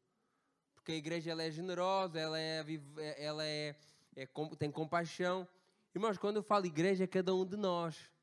[0.74, 2.64] Porque a igreja ela é generosa, ela é,
[3.18, 3.76] ela é,
[4.16, 4.26] é
[4.58, 5.46] tem compaixão.
[5.94, 8.15] Irmãos, quando eu falo igreja, é cada um de nós.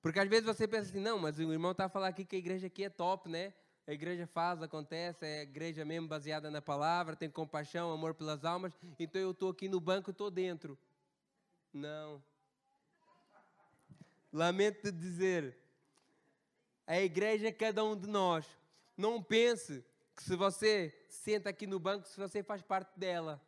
[0.00, 2.36] Porque às vezes você pensa assim, não, mas o irmão está a falar aqui que
[2.36, 3.52] a igreja aqui é top, né?
[3.86, 8.44] A igreja faz, acontece, é a igreja mesmo baseada na palavra, tem compaixão, amor pelas
[8.44, 10.78] almas, então eu estou aqui no banco, estou dentro.
[11.72, 12.22] Não.
[14.32, 15.56] Lamento dizer,
[16.86, 18.46] a igreja é cada um de nós.
[18.96, 19.84] Não pense
[20.14, 23.40] que se você senta aqui no banco, se você faz parte dela.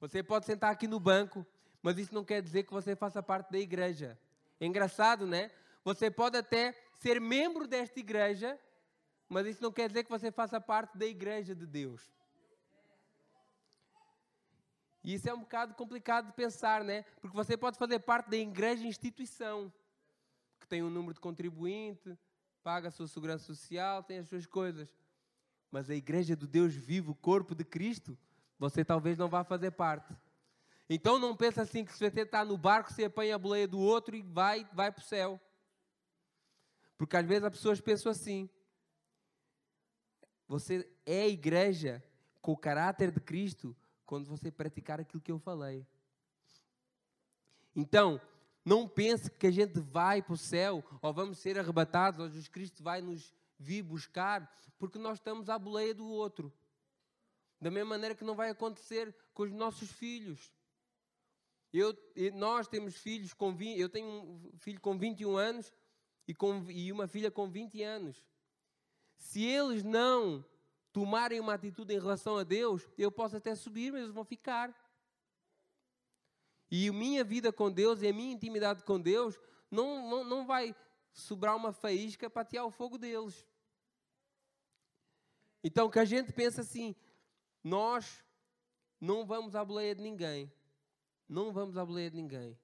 [0.00, 1.46] Você pode sentar aqui no banco,
[1.80, 4.18] mas isso não quer dizer que você faça parte da igreja.
[4.60, 5.50] É engraçado, né?
[5.84, 8.58] Você pode até ser membro desta igreja,
[9.28, 12.10] mas isso não quer dizer que você faça parte da igreja de Deus.
[15.04, 17.04] E isso é um bocado complicado de pensar, né?
[17.20, 19.72] Porque você pode fazer parte da igreja instituição,
[20.58, 22.18] que tem um número de contribuinte,
[22.64, 24.88] paga a sua segurança social, tem as suas coisas.
[25.70, 28.18] Mas a igreja do Deus vivo, o corpo de Cristo,
[28.58, 30.12] você talvez não vá fazer parte.
[30.88, 33.78] Então não pensa assim que se você está no barco, você apanha a boleia do
[33.78, 35.40] outro e vai, vai para o céu.
[36.96, 38.48] Porque às vezes as pessoas pensam assim.
[40.46, 42.02] Você é a igreja
[42.40, 45.84] com o caráter de Cristo quando você praticar aquilo que eu falei.
[47.74, 48.20] Então,
[48.64, 52.48] não pense que a gente vai para o céu ou vamos ser arrebatados ou Jesus
[52.48, 56.52] Cristo vai nos vir buscar porque nós estamos à boleia do outro.
[57.60, 60.52] Da mesma maneira que não vai acontecer com os nossos filhos.
[61.76, 61.94] Eu,
[62.32, 65.74] nós temos filhos com 20, eu tenho um filho com 21 anos
[66.26, 68.24] e, com, e uma filha com 20 anos.
[69.18, 70.42] Se eles não
[70.90, 74.74] tomarem uma atitude em relação a Deus, eu posso até subir, mas eles vão ficar.
[76.70, 79.38] E a minha vida com Deus e a minha intimidade com Deus
[79.70, 80.74] não, não, não vai
[81.12, 83.46] sobrar uma faísca para tirar o fogo deles.
[85.62, 86.96] Então que a gente pensa assim,
[87.62, 88.24] nós
[88.98, 90.50] não vamos à boleia de ninguém.
[91.28, 92.58] Não vamos à boleia de ninguém.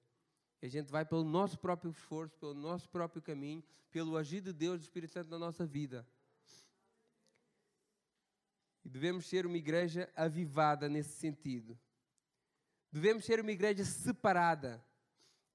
[0.61, 4.79] A gente vai pelo nosso próprio esforço, pelo nosso próprio caminho, pelo agir de Deus,
[4.79, 6.07] do Espírito Santo na nossa vida.
[8.85, 11.77] E devemos ser uma igreja avivada nesse sentido.
[12.91, 14.83] Devemos ser uma igreja separada.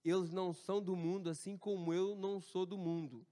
[0.04, 3.26] Eles não são do mundo, assim como eu não sou do mundo.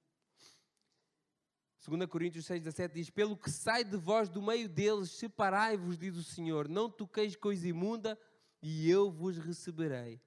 [1.87, 6.24] 2 Coríntios 6,17 diz: Pelo que sai de vós do meio deles, separai-vos, diz o
[6.24, 8.18] Senhor, não toqueis coisa imunda,
[8.62, 10.20] e eu vos receberei.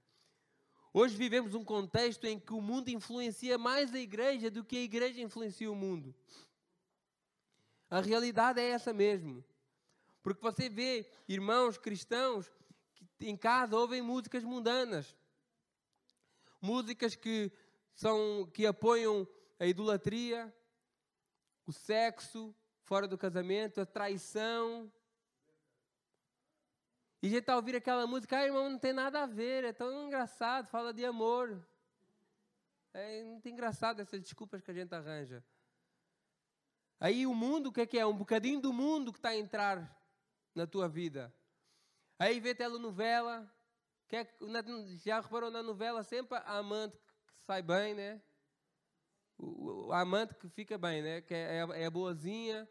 [0.91, 4.81] Hoje vivemos um contexto em que o mundo influencia mais a igreja do que a
[4.81, 6.15] igreja influencia o mundo.
[7.89, 9.43] A realidade é essa mesmo.
[10.21, 12.51] Porque você vê irmãos cristãos
[12.93, 15.15] que em casa ouvem músicas mundanas.
[16.61, 17.51] Músicas que
[17.93, 19.27] são que apoiam
[19.59, 20.53] a idolatria,
[21.65, 24.91] o sexo fora do casamento, a traição.
[27.21, 29.73] E a gente está ouvindo aquela música, ah, irmão, não tem nada a ver, é
[29.73, 31.61] tão engraçado, fala de amor.
[32.93, 35.43] É muito engraçado essas desculpas que a gente arranja.
[36.99, 38.05] Aí o mundo, o que é que é?
[38.05, 39.97] Um bocadinho do mundo que está a entrar
[40.55, 41.33] na tua vida.
[42.17, 43.49] Aí vê telenovela,
[44.07, 44.27] que é,
[44.97, 48.21] já reparou na novela sempre a amante que sai bem, né?
[49.37, 51.21] O, a amante que fica bem, né?
[51.21, 52.67] Que é, é, é boazinha,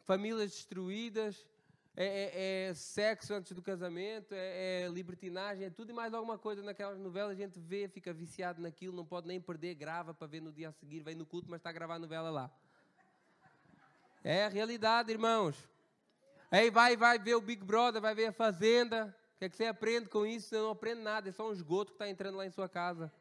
[0.00, 1.46] famílias destruídas,
[1.94, 6.38] é, é, é, sexo antes do casamento, é, é, libertinagem, é tudo e mais alguma
[6.38, 7.32] coisa naquelas novelas.
[7.32, 10.70] A gente vê, fica viciado naquilo, não pode nem perder, grava para ver no dia
[10.70, 12.50] a seguir, vem no culto, mas está a gravar a novela lá.
[14.24, 15.68] É a realidade, irmãos.
[16.50, 19.14] Aí vai, vai ver o Big Brother, vai ver a Fazenda.
[19.34, 20.48] O que, é que você aprende com isso?
[20.48, 23.12] Você não aprende nada, é só um esgoto que está entrando lá em sua casa.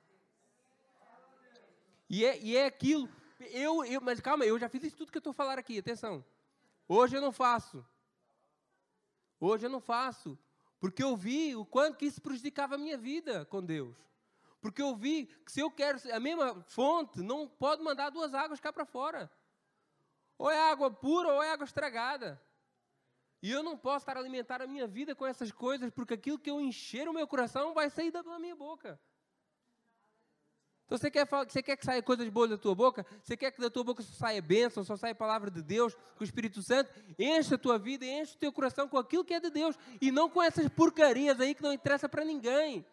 [2.09, 3.09] E é, e é aquilo.
[3.39, 6.23] Eu, eu, mas calma, eu já fiz isso tudo que eu estou falando aqui, atenção.
[6.87, 7.85] Hoje eu não faço.
[9.41, 10.37] Hoje eu não faço.
[10.79, 13.97] Porque eu vi o quanto que isso prejudicava a minha vida com Deus.
[14.61, 18.59] Porque eu vi que se eu quero a mesma fonte, não pode mandar duas águas
[18.59, 19.31] cá para fora.
[20.37, 22.41] Ou é água pura ou é água estragada.
[23.41, 26.49] E eu não posso estar alimentar a minha vida com essas coisas, porque aquilo que
[26.49, 28.99] eu encher o meu coração vai sair da minha boca.
[30.91, 33.05] Então você quer, você quer que saia coisas boas da tua boca?
[33.23, 36.19] Você quer que da tua boca só saia bênção, só saia palavra de Deus, com
[36.19, 36.91] o Espírito Santo?
[37.17, 39.77] Enche a tua vida, enche o teu coração com aquilo que é de Deus.
[40.01, 42.85] E não com essas porcarias aí que não interessa para ninguém.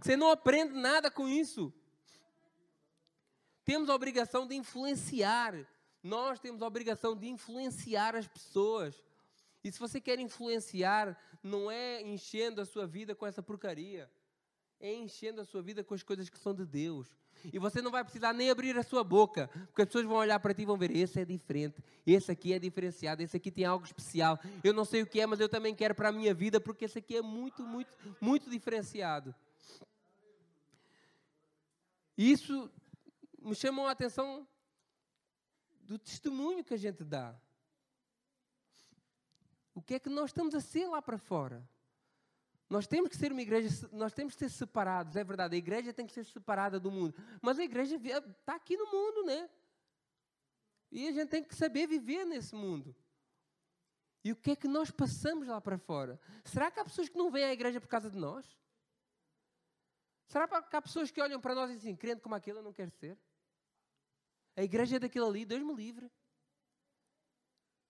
[0.00, 1.74] Você não aprende nada com isso.
[3.64, 5.66] Temos a obrigação de influenciar.
[6.04, 8.94] Nós temos a obrigação de influenciar as pessoas.
[9.64, 14.08] E se você quer influenciar, não é enchendo a sua vida com essa porcaria.
[14.80, 17.06] É enchendo a sua vida com as coisas que são de Deus.
[17.52, 20.38] E você não vai precisar nem abrir a sua boca, porque as pessoas vão olhar
[20.40, 23.64] para ti e vão ver: esse é diferente, esse aqui é diferenciado, esse aqui tem
[23.64, 24.38] algo especial.
[24.64, 26.84] Eu não sei o que é, mas eu também quero para a minha vida, porque
[26.84, 29.34] esse aqui é muito, muito, muito diferenciado.
[32.16, 32.70] Isso
[33.38, 34.46] me chamou a atenção
[35.82, 37.34] do testemunho que a gente dá.
[39.74, 41.66] O que é que nós estamos a ser lá para fora?
[42.70, 45.92] Nós temos que ser uma igreja, nós temos que ser separados, é verdade, a igreja
[45.92, 47.12] tem que ser separada do mundo.
[47.42, 49.50] Mas a igreja está aqui no mundo, né?
[50.92, 52.94] E a gente tem que saber viver nesse mundo.
[54.22, 56.20] E o que é que nós passamos lá para fora?
[56.44, 58.46] Será que há pessoas que não vêm à igreja por causa de nós?
[60.26, 62.72] Será que há pessoas que olham para nós e dizem, crente como aquele eu não
[62.72, 63.18] quero ser?
[64.56, 66.08] A igreja é daquele ali, Deus me livre.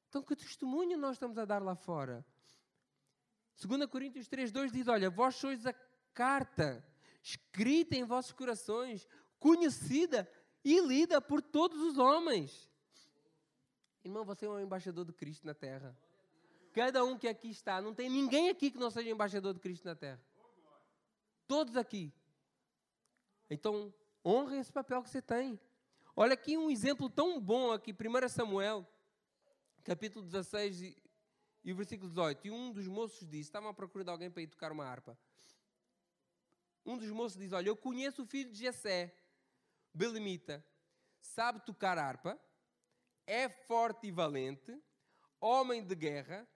[0.08, 2.24] Então, que testemunho nós estamos a dar lá fora?
[3.66, 5.74] 2 Coríntios 3,2 diz: Olha, vós sois a
[6.14, 6.84] carta
[7.22, 9.06] escrita em vossos corações,
[9.38, 10.28] conhecida
[10.64, 12.70] e lida por todos os homens.
[14.02, 15.94] Irmão, você é um embaixador de Cristo na terra.
[16.72, 19.84] Cada um que aqui está, não tem ninguém aqui que não seja embaixador de Cristo
[19.84, 20.20] na terra.
[21.46, 22.12] Todos aqui.
[23.50, 23.92] Então,
[24.24, 25.60] honre esse papel que você tem.
[26.16, 28.86] Olha aqui um exemplo tão bom aqui, 1 Samuel
[29.82, 30.94] capítulo 16
[31.64, 32.46] e, o versículo 18.
[32.46, 35.18] E um dos moços disse: estavam à procura de alguém para ir tocar uma harpa.
[36.84, 39.14] Um dos moços diz: Olha, eu conheço o filho de Jessé,
[39.92, 40.64] Belemita,
[41.20, 42.40] sabe tocar harpa,
[43.26, 44.82] é forte e valente,
[45.40, 46.48] homem de guerra,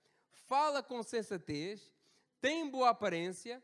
[0.47, 1.93] fala com sensatez,
[2.41, 3.63] tem boa aparência,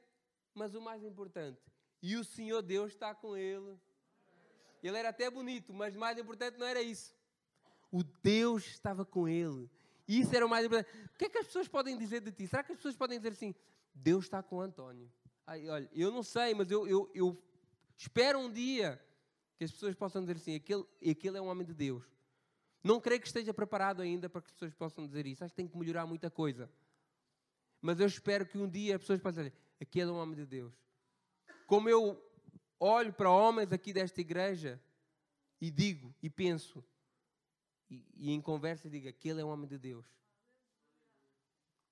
[0.52, 1.62] Mas o mais importante,
[2.02, 3.78] e o Senhor Deus está com ele.
[4.82, 7.14] Ele era até bonito, mas mais importante não era isso.
[7.92, 9.70] O Deus estava com ele.
[10.10, 10.90] Isso era o mais importante.
[11.14, 12.44] O que é que as pessoas podem dizer de ti?
[12.48, 13.54] Será que as pessoas podem dizer assim:
[13.94, 15.08] Deus está com o António?
[15.46, 17.40] Ai, olha, eu não sei, mas eu, eu, eu
[17.96, 19.00] espero um dia
[19.56, 22.04] que as pessoas possam dizer assim: aquele, aquele é um homem de Deus.
[22.82, 25.44] Não creio que esteja preparado ainda para que as pessoas possam dizer isso.
[25.44, 26.68] Acho que tem que melhorar muita coisa.
[27.80, 30.44] Mas eu espero que um dia as pessoas possam dizer: aquele é um homem de
[30.44, 30.74] Deus.
[31.68, 32.20] Como eu
[32.80, 34.82] olho para homens aqui desta igreja
[35.60, 36.82] e digo e penso,
[37.90, 40.06] e, e em conversa digo: aquele é um homem de Deus.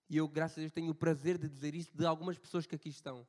[0.09, 2.74] E eu, graças a Deus, tenho o prazer de dizer isto de algumas pessoas que
[2.74, 3.26] aqui estão.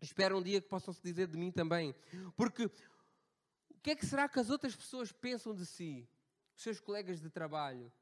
[0.00, 1.94] Espero um dia que possam se dizer de mim também.
[2.36, 6.08] Porque o que é que será que as outras pessoas pensam de si?
[6.54, 7.92] Os seus colegas de trabalho,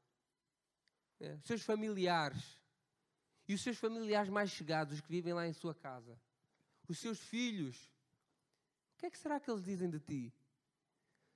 [1.19, 2.59] é, os seus familiares
[3.47, 6.19] e os seus familiares mais chegados, os que vivem lá em sua casa,
[6.87, 7.91] os seus filhos.
[8.93, 10.33] O que é que será que eles dizem de ti?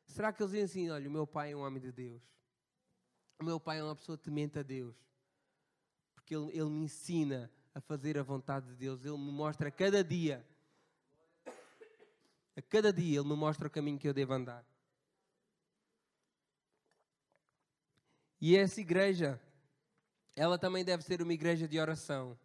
[0.10, 2.22] Será que eles dizem assim: olha, o meu pai é um homem de Deus,
[3.40, 4.96] o meu pai é uma pessoa temente a Deus,
[6.16, 9.72] porque ele, ele me ensina a fazer a vontade de Deus, ele me mostra a
[9.72, 10.46] cada dia,
[12.56, 14.66] a cada dia, ele me mostra o caminho que eu devo andar.
[18.42, 19.40] E essa igreja,
[20.36, 22.40] ela também deve ser uma igreja de oração.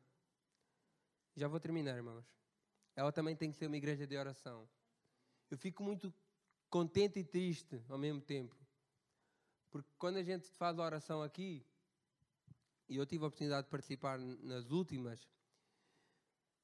[1.36, 2.26] Já vou terminar, irmãos.
[2.94, 4.68] Ela também tem que ser uma igreja de oração.
[5.50, 6.12] Eu fico muito
[6.74, 8.56] contente e triste ao mesmo tempo.
[9.70, 11.64] Porque quando a gente faz a oração aqui,
[12.88, 15.24] e eu tive a oportunidade de participar nas últimas,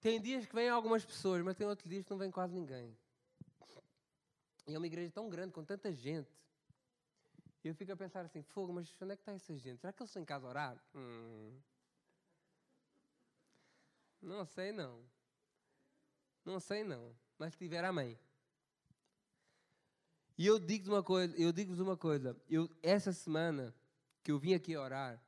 [0.01, 2.99] tem dias que vêm algumas pessoas, mas tem outros dias que não vem quase ninguém.
[4.67, 6.37] E é uma igreja tão grande, com tanta gente.
[7.63, 9.81] E eu fico a pensar assim, fogo, mas onde é que está essa gente?
[9.81, 10.85] Será que eles estão em casa a orar?
[10.93, 11.57] Hum.
[14.21, 15.09] Não sei não.
[16.45, 17.15] Não sei não.
[17.39, 18.19] Mas se tiver, amém.
[20.41, 22.35] E eu digo-vos uma coisa, eu digo-vos uma coisa.
[22.49, 23.75] Eu, essa semana
[24.25, 25.23] que eu vim aqui orar,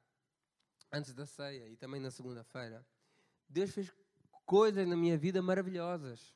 [0.91, 2.83] antes da ceia e também na segunda-feira,
[3.47, 3.93] Deus fez
[4.47, 6.35] coisas na minha vida maravilhosas.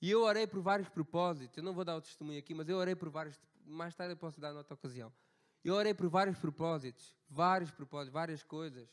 [0.00, 1.58] E eu orei por vários propósitos.
[1.58, 4.16] Eu não vou dar o testemunho aqui, mas eu orei por vários mais tarde eu
[4.16, 5.12] posso dar noutra ocasião.
[5.62, 8.88] Eu orei por vários propósitos, vários propósitos, várias coisas.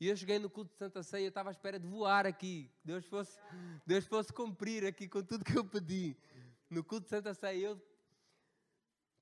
[0.00, 2.70] E eu cheguei no culto de Santa Ceia, eu estava à espera de voar aqui.
[2.84, 3.36] Deus fosse,
[3.84, 6.16] Deus fosse cumprir aqui com tudo que eu pedi.
[6.70, 7.82] No culto de Santa Ceia, eu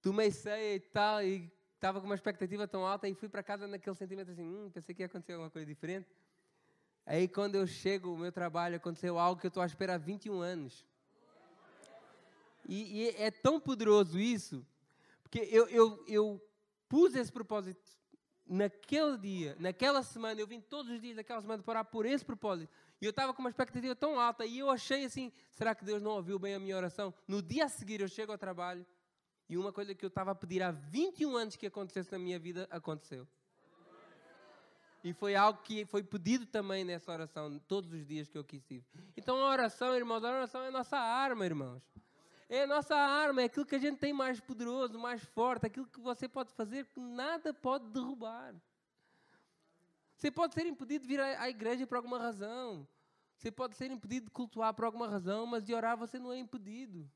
[0.03, 3.67] tomei ceia e tal, e estava com uma expectativa tão alta, e fui para casa
[3.67, 6.07] naquele sentimento assim, hum, pensei que ia acontecer alguma coisa diferente.
[7.07, 9.99] Aí quando eu chego, o meu trabalho, aconteceu algo que eu estou à espera há
[9.99, 10.85] 21 anos.
[12.69, 14.63] E, e é tão poderoso isso,
[15.23, 16.49] porque eu, eu, eu
[16.87, 17.81] pus esse propósito
[18.47, 22.25] naquele dia, naquela semana, eu vim todos os dias daquela semana para orar por esse
[22.25, 22.71] propósito.
[23.01, 26.03] E eu estava com uma expectativa tão alta e eu achei assim: será que Deus
[26.03, 27.15] não ouviu bem a minha oração?
[27.27, 28.85] No dia a seguir eu chego ao trabalho
[29.49, 32.39] e uma coisa que eu estava a pedir há 21 anos que acontecesse na minha
[32.39, 33.27] vida aconteceu.
[35.03, 38.69] E foi algo que foi pedido também nessa oração, todos os dias que eu quis
[38.71, 38.85] ir.
[39.17, 41.83] Então a oração, irmãos, a oração é a nossa arma, irmãos.
[42.49, 45.87] É a nossa arma, é aquilo que a gente tem mais poderoso, mais forte, aquilo
[45.87, 48.55] que você pode fazer que nada pode derrubar.
[50.19, 52.87] Você pode ser impedido de vir à igreja por alguma razão.
[53.37, 56.39] Você pode ser impedido de cultuar por alguma razão, mas de orar você não é
[56.39, 57.09] impedido.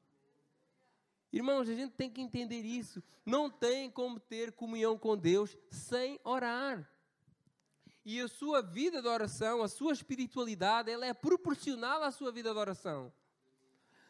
[1.33, 3.03] Irmãos, a gente tem que entender isso.
[3.27, 6.89] Não tem como ter comunhão com Deus sem orar.
[8.05, 12.53] E a sua vida de oração, a sua espiritualidade, ela é proporcional à sua vida
[12.53, 13.13] de oração.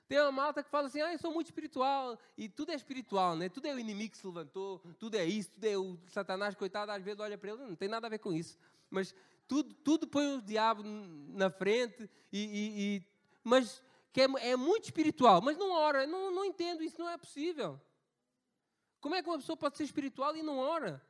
[0.07, 2.18] Tem uma malta que fala assim, ah, eu sou muito espiritual.
[2.36, 3.49] E tudo é espiritual, né?
[3.49, 6.93] Tudo é o inimigo que se levantou, tudo é isso, tudo é o Satanás, coitado,
[6.93, 8.59] às vezes olha para ele, não tem nada a ver com isso.
[8.93, 9.14] Mas
[9.49, 13.07] tudo, tudo põe o diabo na frente, e, e, e
[13.43, 13.82] mas
[14.12, 16.07] que é, é, muito espiritual, mas não ora.
[16.07, 17.80] Não, não entendo, isso não é possível.
[19.01, 21.05] Como é que uma pessoa pode ser espiritual e não ora?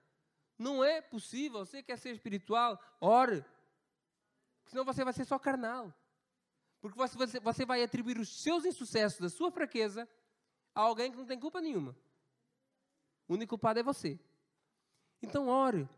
[0.56, 1.66] Não é possível.
[1.66, 2.80] Você quer ser espiritual?
[3.00, 3.44] Ore.
[4.66, 5.92] Senão você vai ser só carnal.
[6.80, 10.08] Porque você, você vai atribuir os seus insucessos, da sua fraqueza,
[10.74, 11.96] a alguém que não tem culpa nenhuma.
[13.28, 14.18] O único culpado é você.
[15.20, 15.88] Então, ore.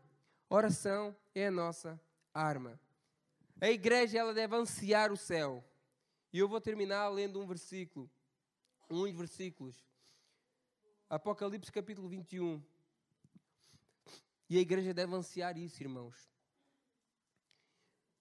[0.49, 1.99] Oração é a nossa
[2.33, 2.79] arma.
[3.59, 5.63] A igreja ela deve ansiar o céu.
[6.31, 8.09] E eu vou terminar lendo um versículo,
[8.89, 9.83] uns versículos.
[11.09, 12.61] Apocalipse capítulo 21.
[14.49, 16.29] E a igreja deve ansiar isso, irmãos.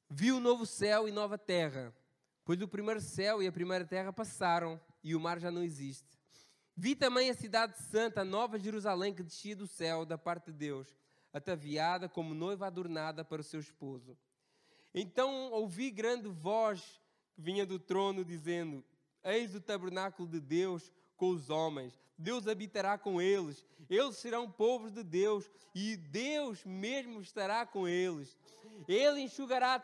[0.08, 1.94] Viu o novo céu e nova terra
[2.44, 6.20] Pois o primeiro céu e a primeira terra passaram e o mar já não existe.
[6.76, 10.58] Vi também a cidade santa, a nova Jerusalém, que descia do céu da parte de
[10.58, 10.94] Deus,
[11.34, 14.16] ataviada como noiva adornada para o seu esposo.
[14.94, 17.02] Então ouvi grande voz
[17.36, 18.84] vinha do trono dizendo:
[19.24, 22.00] Eis o tabernáculo de Deus com os homens.
[22.16, 23.66] Deus habitará com eles.
[23.90, 28.38] Eles serão povos de Deus e Deus mesmo estará com eles.
[28.86, 29.82] Ele enxugará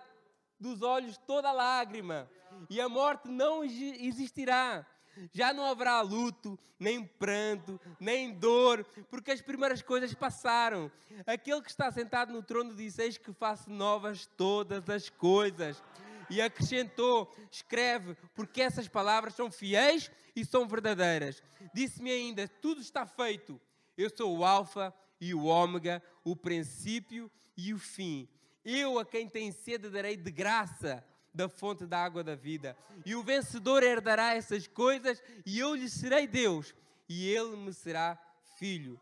[0.59, 2.30] dos olhos toda lágrima
[2.68, 4.86] e a morte não existirá.
[5.32, 10.90] Já não haverá luto, nem pranto, nem dor, porque as primeiras coisas passaram.
[11.26, 15.82] Aquele que está sentado no trono disse: Eis que faço novas todas as coisas.
[16.28, 21.42] E acrescentou: Escreve, porque essas palavras são fiéis e são verdadeiras.
[21.74, 23.61] Disse-me ainda: Tudo está feito.
[23.96, 28.28] Eu sou o Alfa e o Ômega, o princípio e o fim.
[28.64, 32.76] Eu a quem tem sede darei de graça da fonte da água da vida.
[33.05, 36.74] E o vencedor herdará essas coisas, e eu lhe serei Deus,
[37.09, 38.18] e ele me será
[38.57, 39.01] filho.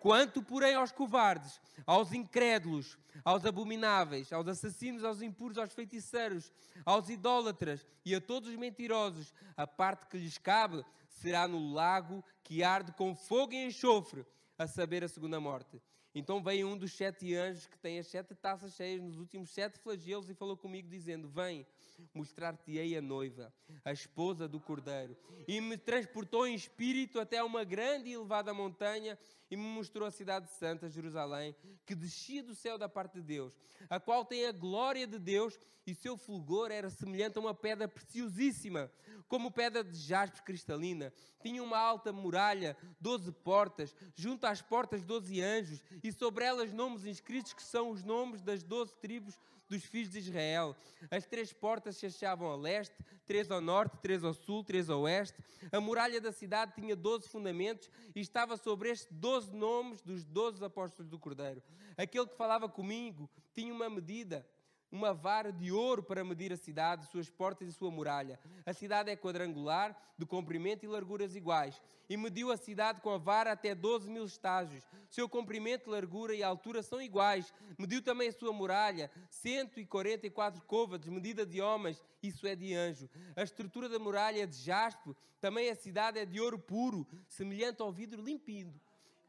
[0.00, 6.52] Quanto, porém, aos covardes, aos incrédulos, aos abomináveis, aos assassinos, aos impuros, aos feiticeiros,
[6.84, 12.24] aos idólatras e a todos os mentirosos, a parte que lhes cabe será no lago
[12.44, 14.24] que arde com fogo e enxofre,
[14.56, 15.80] a saber, a segunda morte.
[16.18, 19.78] Então veio um dos sete anjos que tem as sete taças cheias nos últimos sete
[19.78, 21.64] flagelos e falou comigo, dizendo: Vem,
[22.12, 23.54] mostrar-te-ei a noiva,
[23.84, 25.16] a esposa do cordeiro.
[25.46, 29.16] E me transportou em espírito até uma grande e elevada montanha
[29.50, 31.54] e me mostrou a cidade santa, Jerusalém,
[31.86, 33.56] que descia do céu da parte de Deus,
[33.88, 37.88] a qual tem a glória de Deus e seu fulgor era semelhante a uma pedra
[37.88, 38.90] preciosíssima,
[39.26, 41.12] como pedra de jaspe cristalina.
[41.40, 47.06] Tinha uma alta muralha, doze portas, junto às portas doze anjos, e sobre elas nomes
[47.06, 49.38] inscritos que são os nomes das doze tribos
[49.68, 50.76] dos filhos de Israel.
[51.10, 52.94] As três portas se achavam a leste,
[53.26, 55.38] três ao norte, três ao sul, três ao oeste.
[55.70, 60.64] A muralha da cidade tinha doze fundamentos e estava sobre estes doze nomes dos doze
[60.64, 61.62] apóstolos do Cordeiro.
[61.96, 64.46] Aquele que falava comigo tinha uma medida
[64.90, 68.38] uma vara de ouro para medir a cidade, suas portas e sua muralha.
[68.64, 71.80] A cidade é quadrangular, de comprimento e larguras iguais.
[72.08, 74.82] E mediu a cidade com a vara até 12 mil estágios.
[75.10, 77.52] Seu comprimento, largura e altura são iguais.
[77.78, 83.10] Mediu também a sua muralha, 144 côvados, medida de homens, isso é de anjo.
[83.36, 87.82] A estrutura da muralha é de jaspe, também a cidade é de ouro puro, semelhante
[87.82, 88.80] ao vidro limpido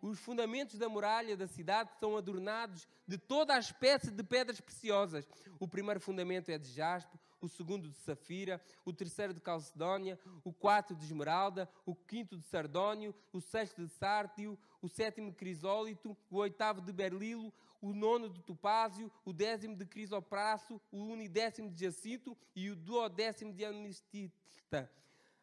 [0.02, 5.28] os fundamentos da muralha da cidade são adornados de toda a espécie de pedras preciosas.
[5.60, 10.52] O primeiro fundamento é de jaspe, o segundo de safira, o terceiro de calcedónia, o
[10.52, 16.18] quarto de esmeralda, o quinto de sardónio, o sexto de sártio, o sétimo de crisólito,
[16.30, 21.86] o oitavo de berlilo, o nono de topázio, o décimo de crisopraço, o unidécimo de
[21.86, 24.90] jacinto e o duodécimo de anistita.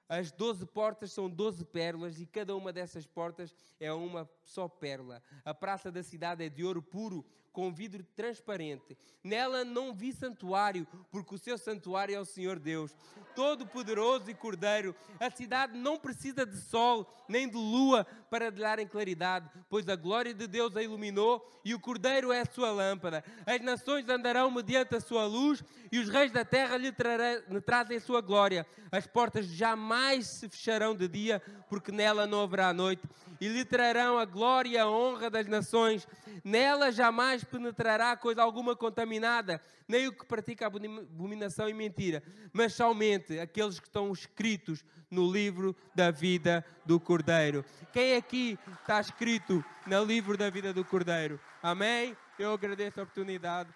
[0.08, 5.22] As doze portas são doze pérolas e cada uma dessas portas é uma só pérola.
[5.44, 7.24] A praça da cidade é de ouro puro,
[7.56, 8.98] com vidro transparente.
[9.24, 12.94] Nela não vi santuário, porque o seu santuário é o Senhor Deus,
[13.34, 14.94] todo-poderoso e cordeiro.
[15.18, 19.96] A cidade não precisa de sol nem de lua para lhe darem claridade, pois a
[19.96, 23.24] glória de Deus a iluminou e o cordeiro é a sua lâmpada.
[23.46, 27.60] As nações andarão mediante a sua luz e os reis da terra lhe, trará, lhe
[27.62, 28.66] trazem sua glória.
[28.92, 31.40] As portas jamais se fecharão de dia,
[31.70, 33.08] porque nela não haverá noite,
[33.40, 36.06] e lhe trarão a glória e a honra das nações.
[36.44, 42.22] Nela jamais penetrará coisa alguma contaminada, nem o que pratica abominação e mentira,
[42.52, 47.64] mas somente aqueles que estão escritos no livro da vida do Cordeiro.
[47.92, 51.40] Quem aqui está escrito no livro da vida do Cordeiro?
[51.62, 52.16] Amém?
[52.38, 53.70] Eu agradeço a oportunidade.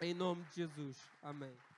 [0.00, 0.96] Em nome de Jesus.
[1.22, 1.69] Amém.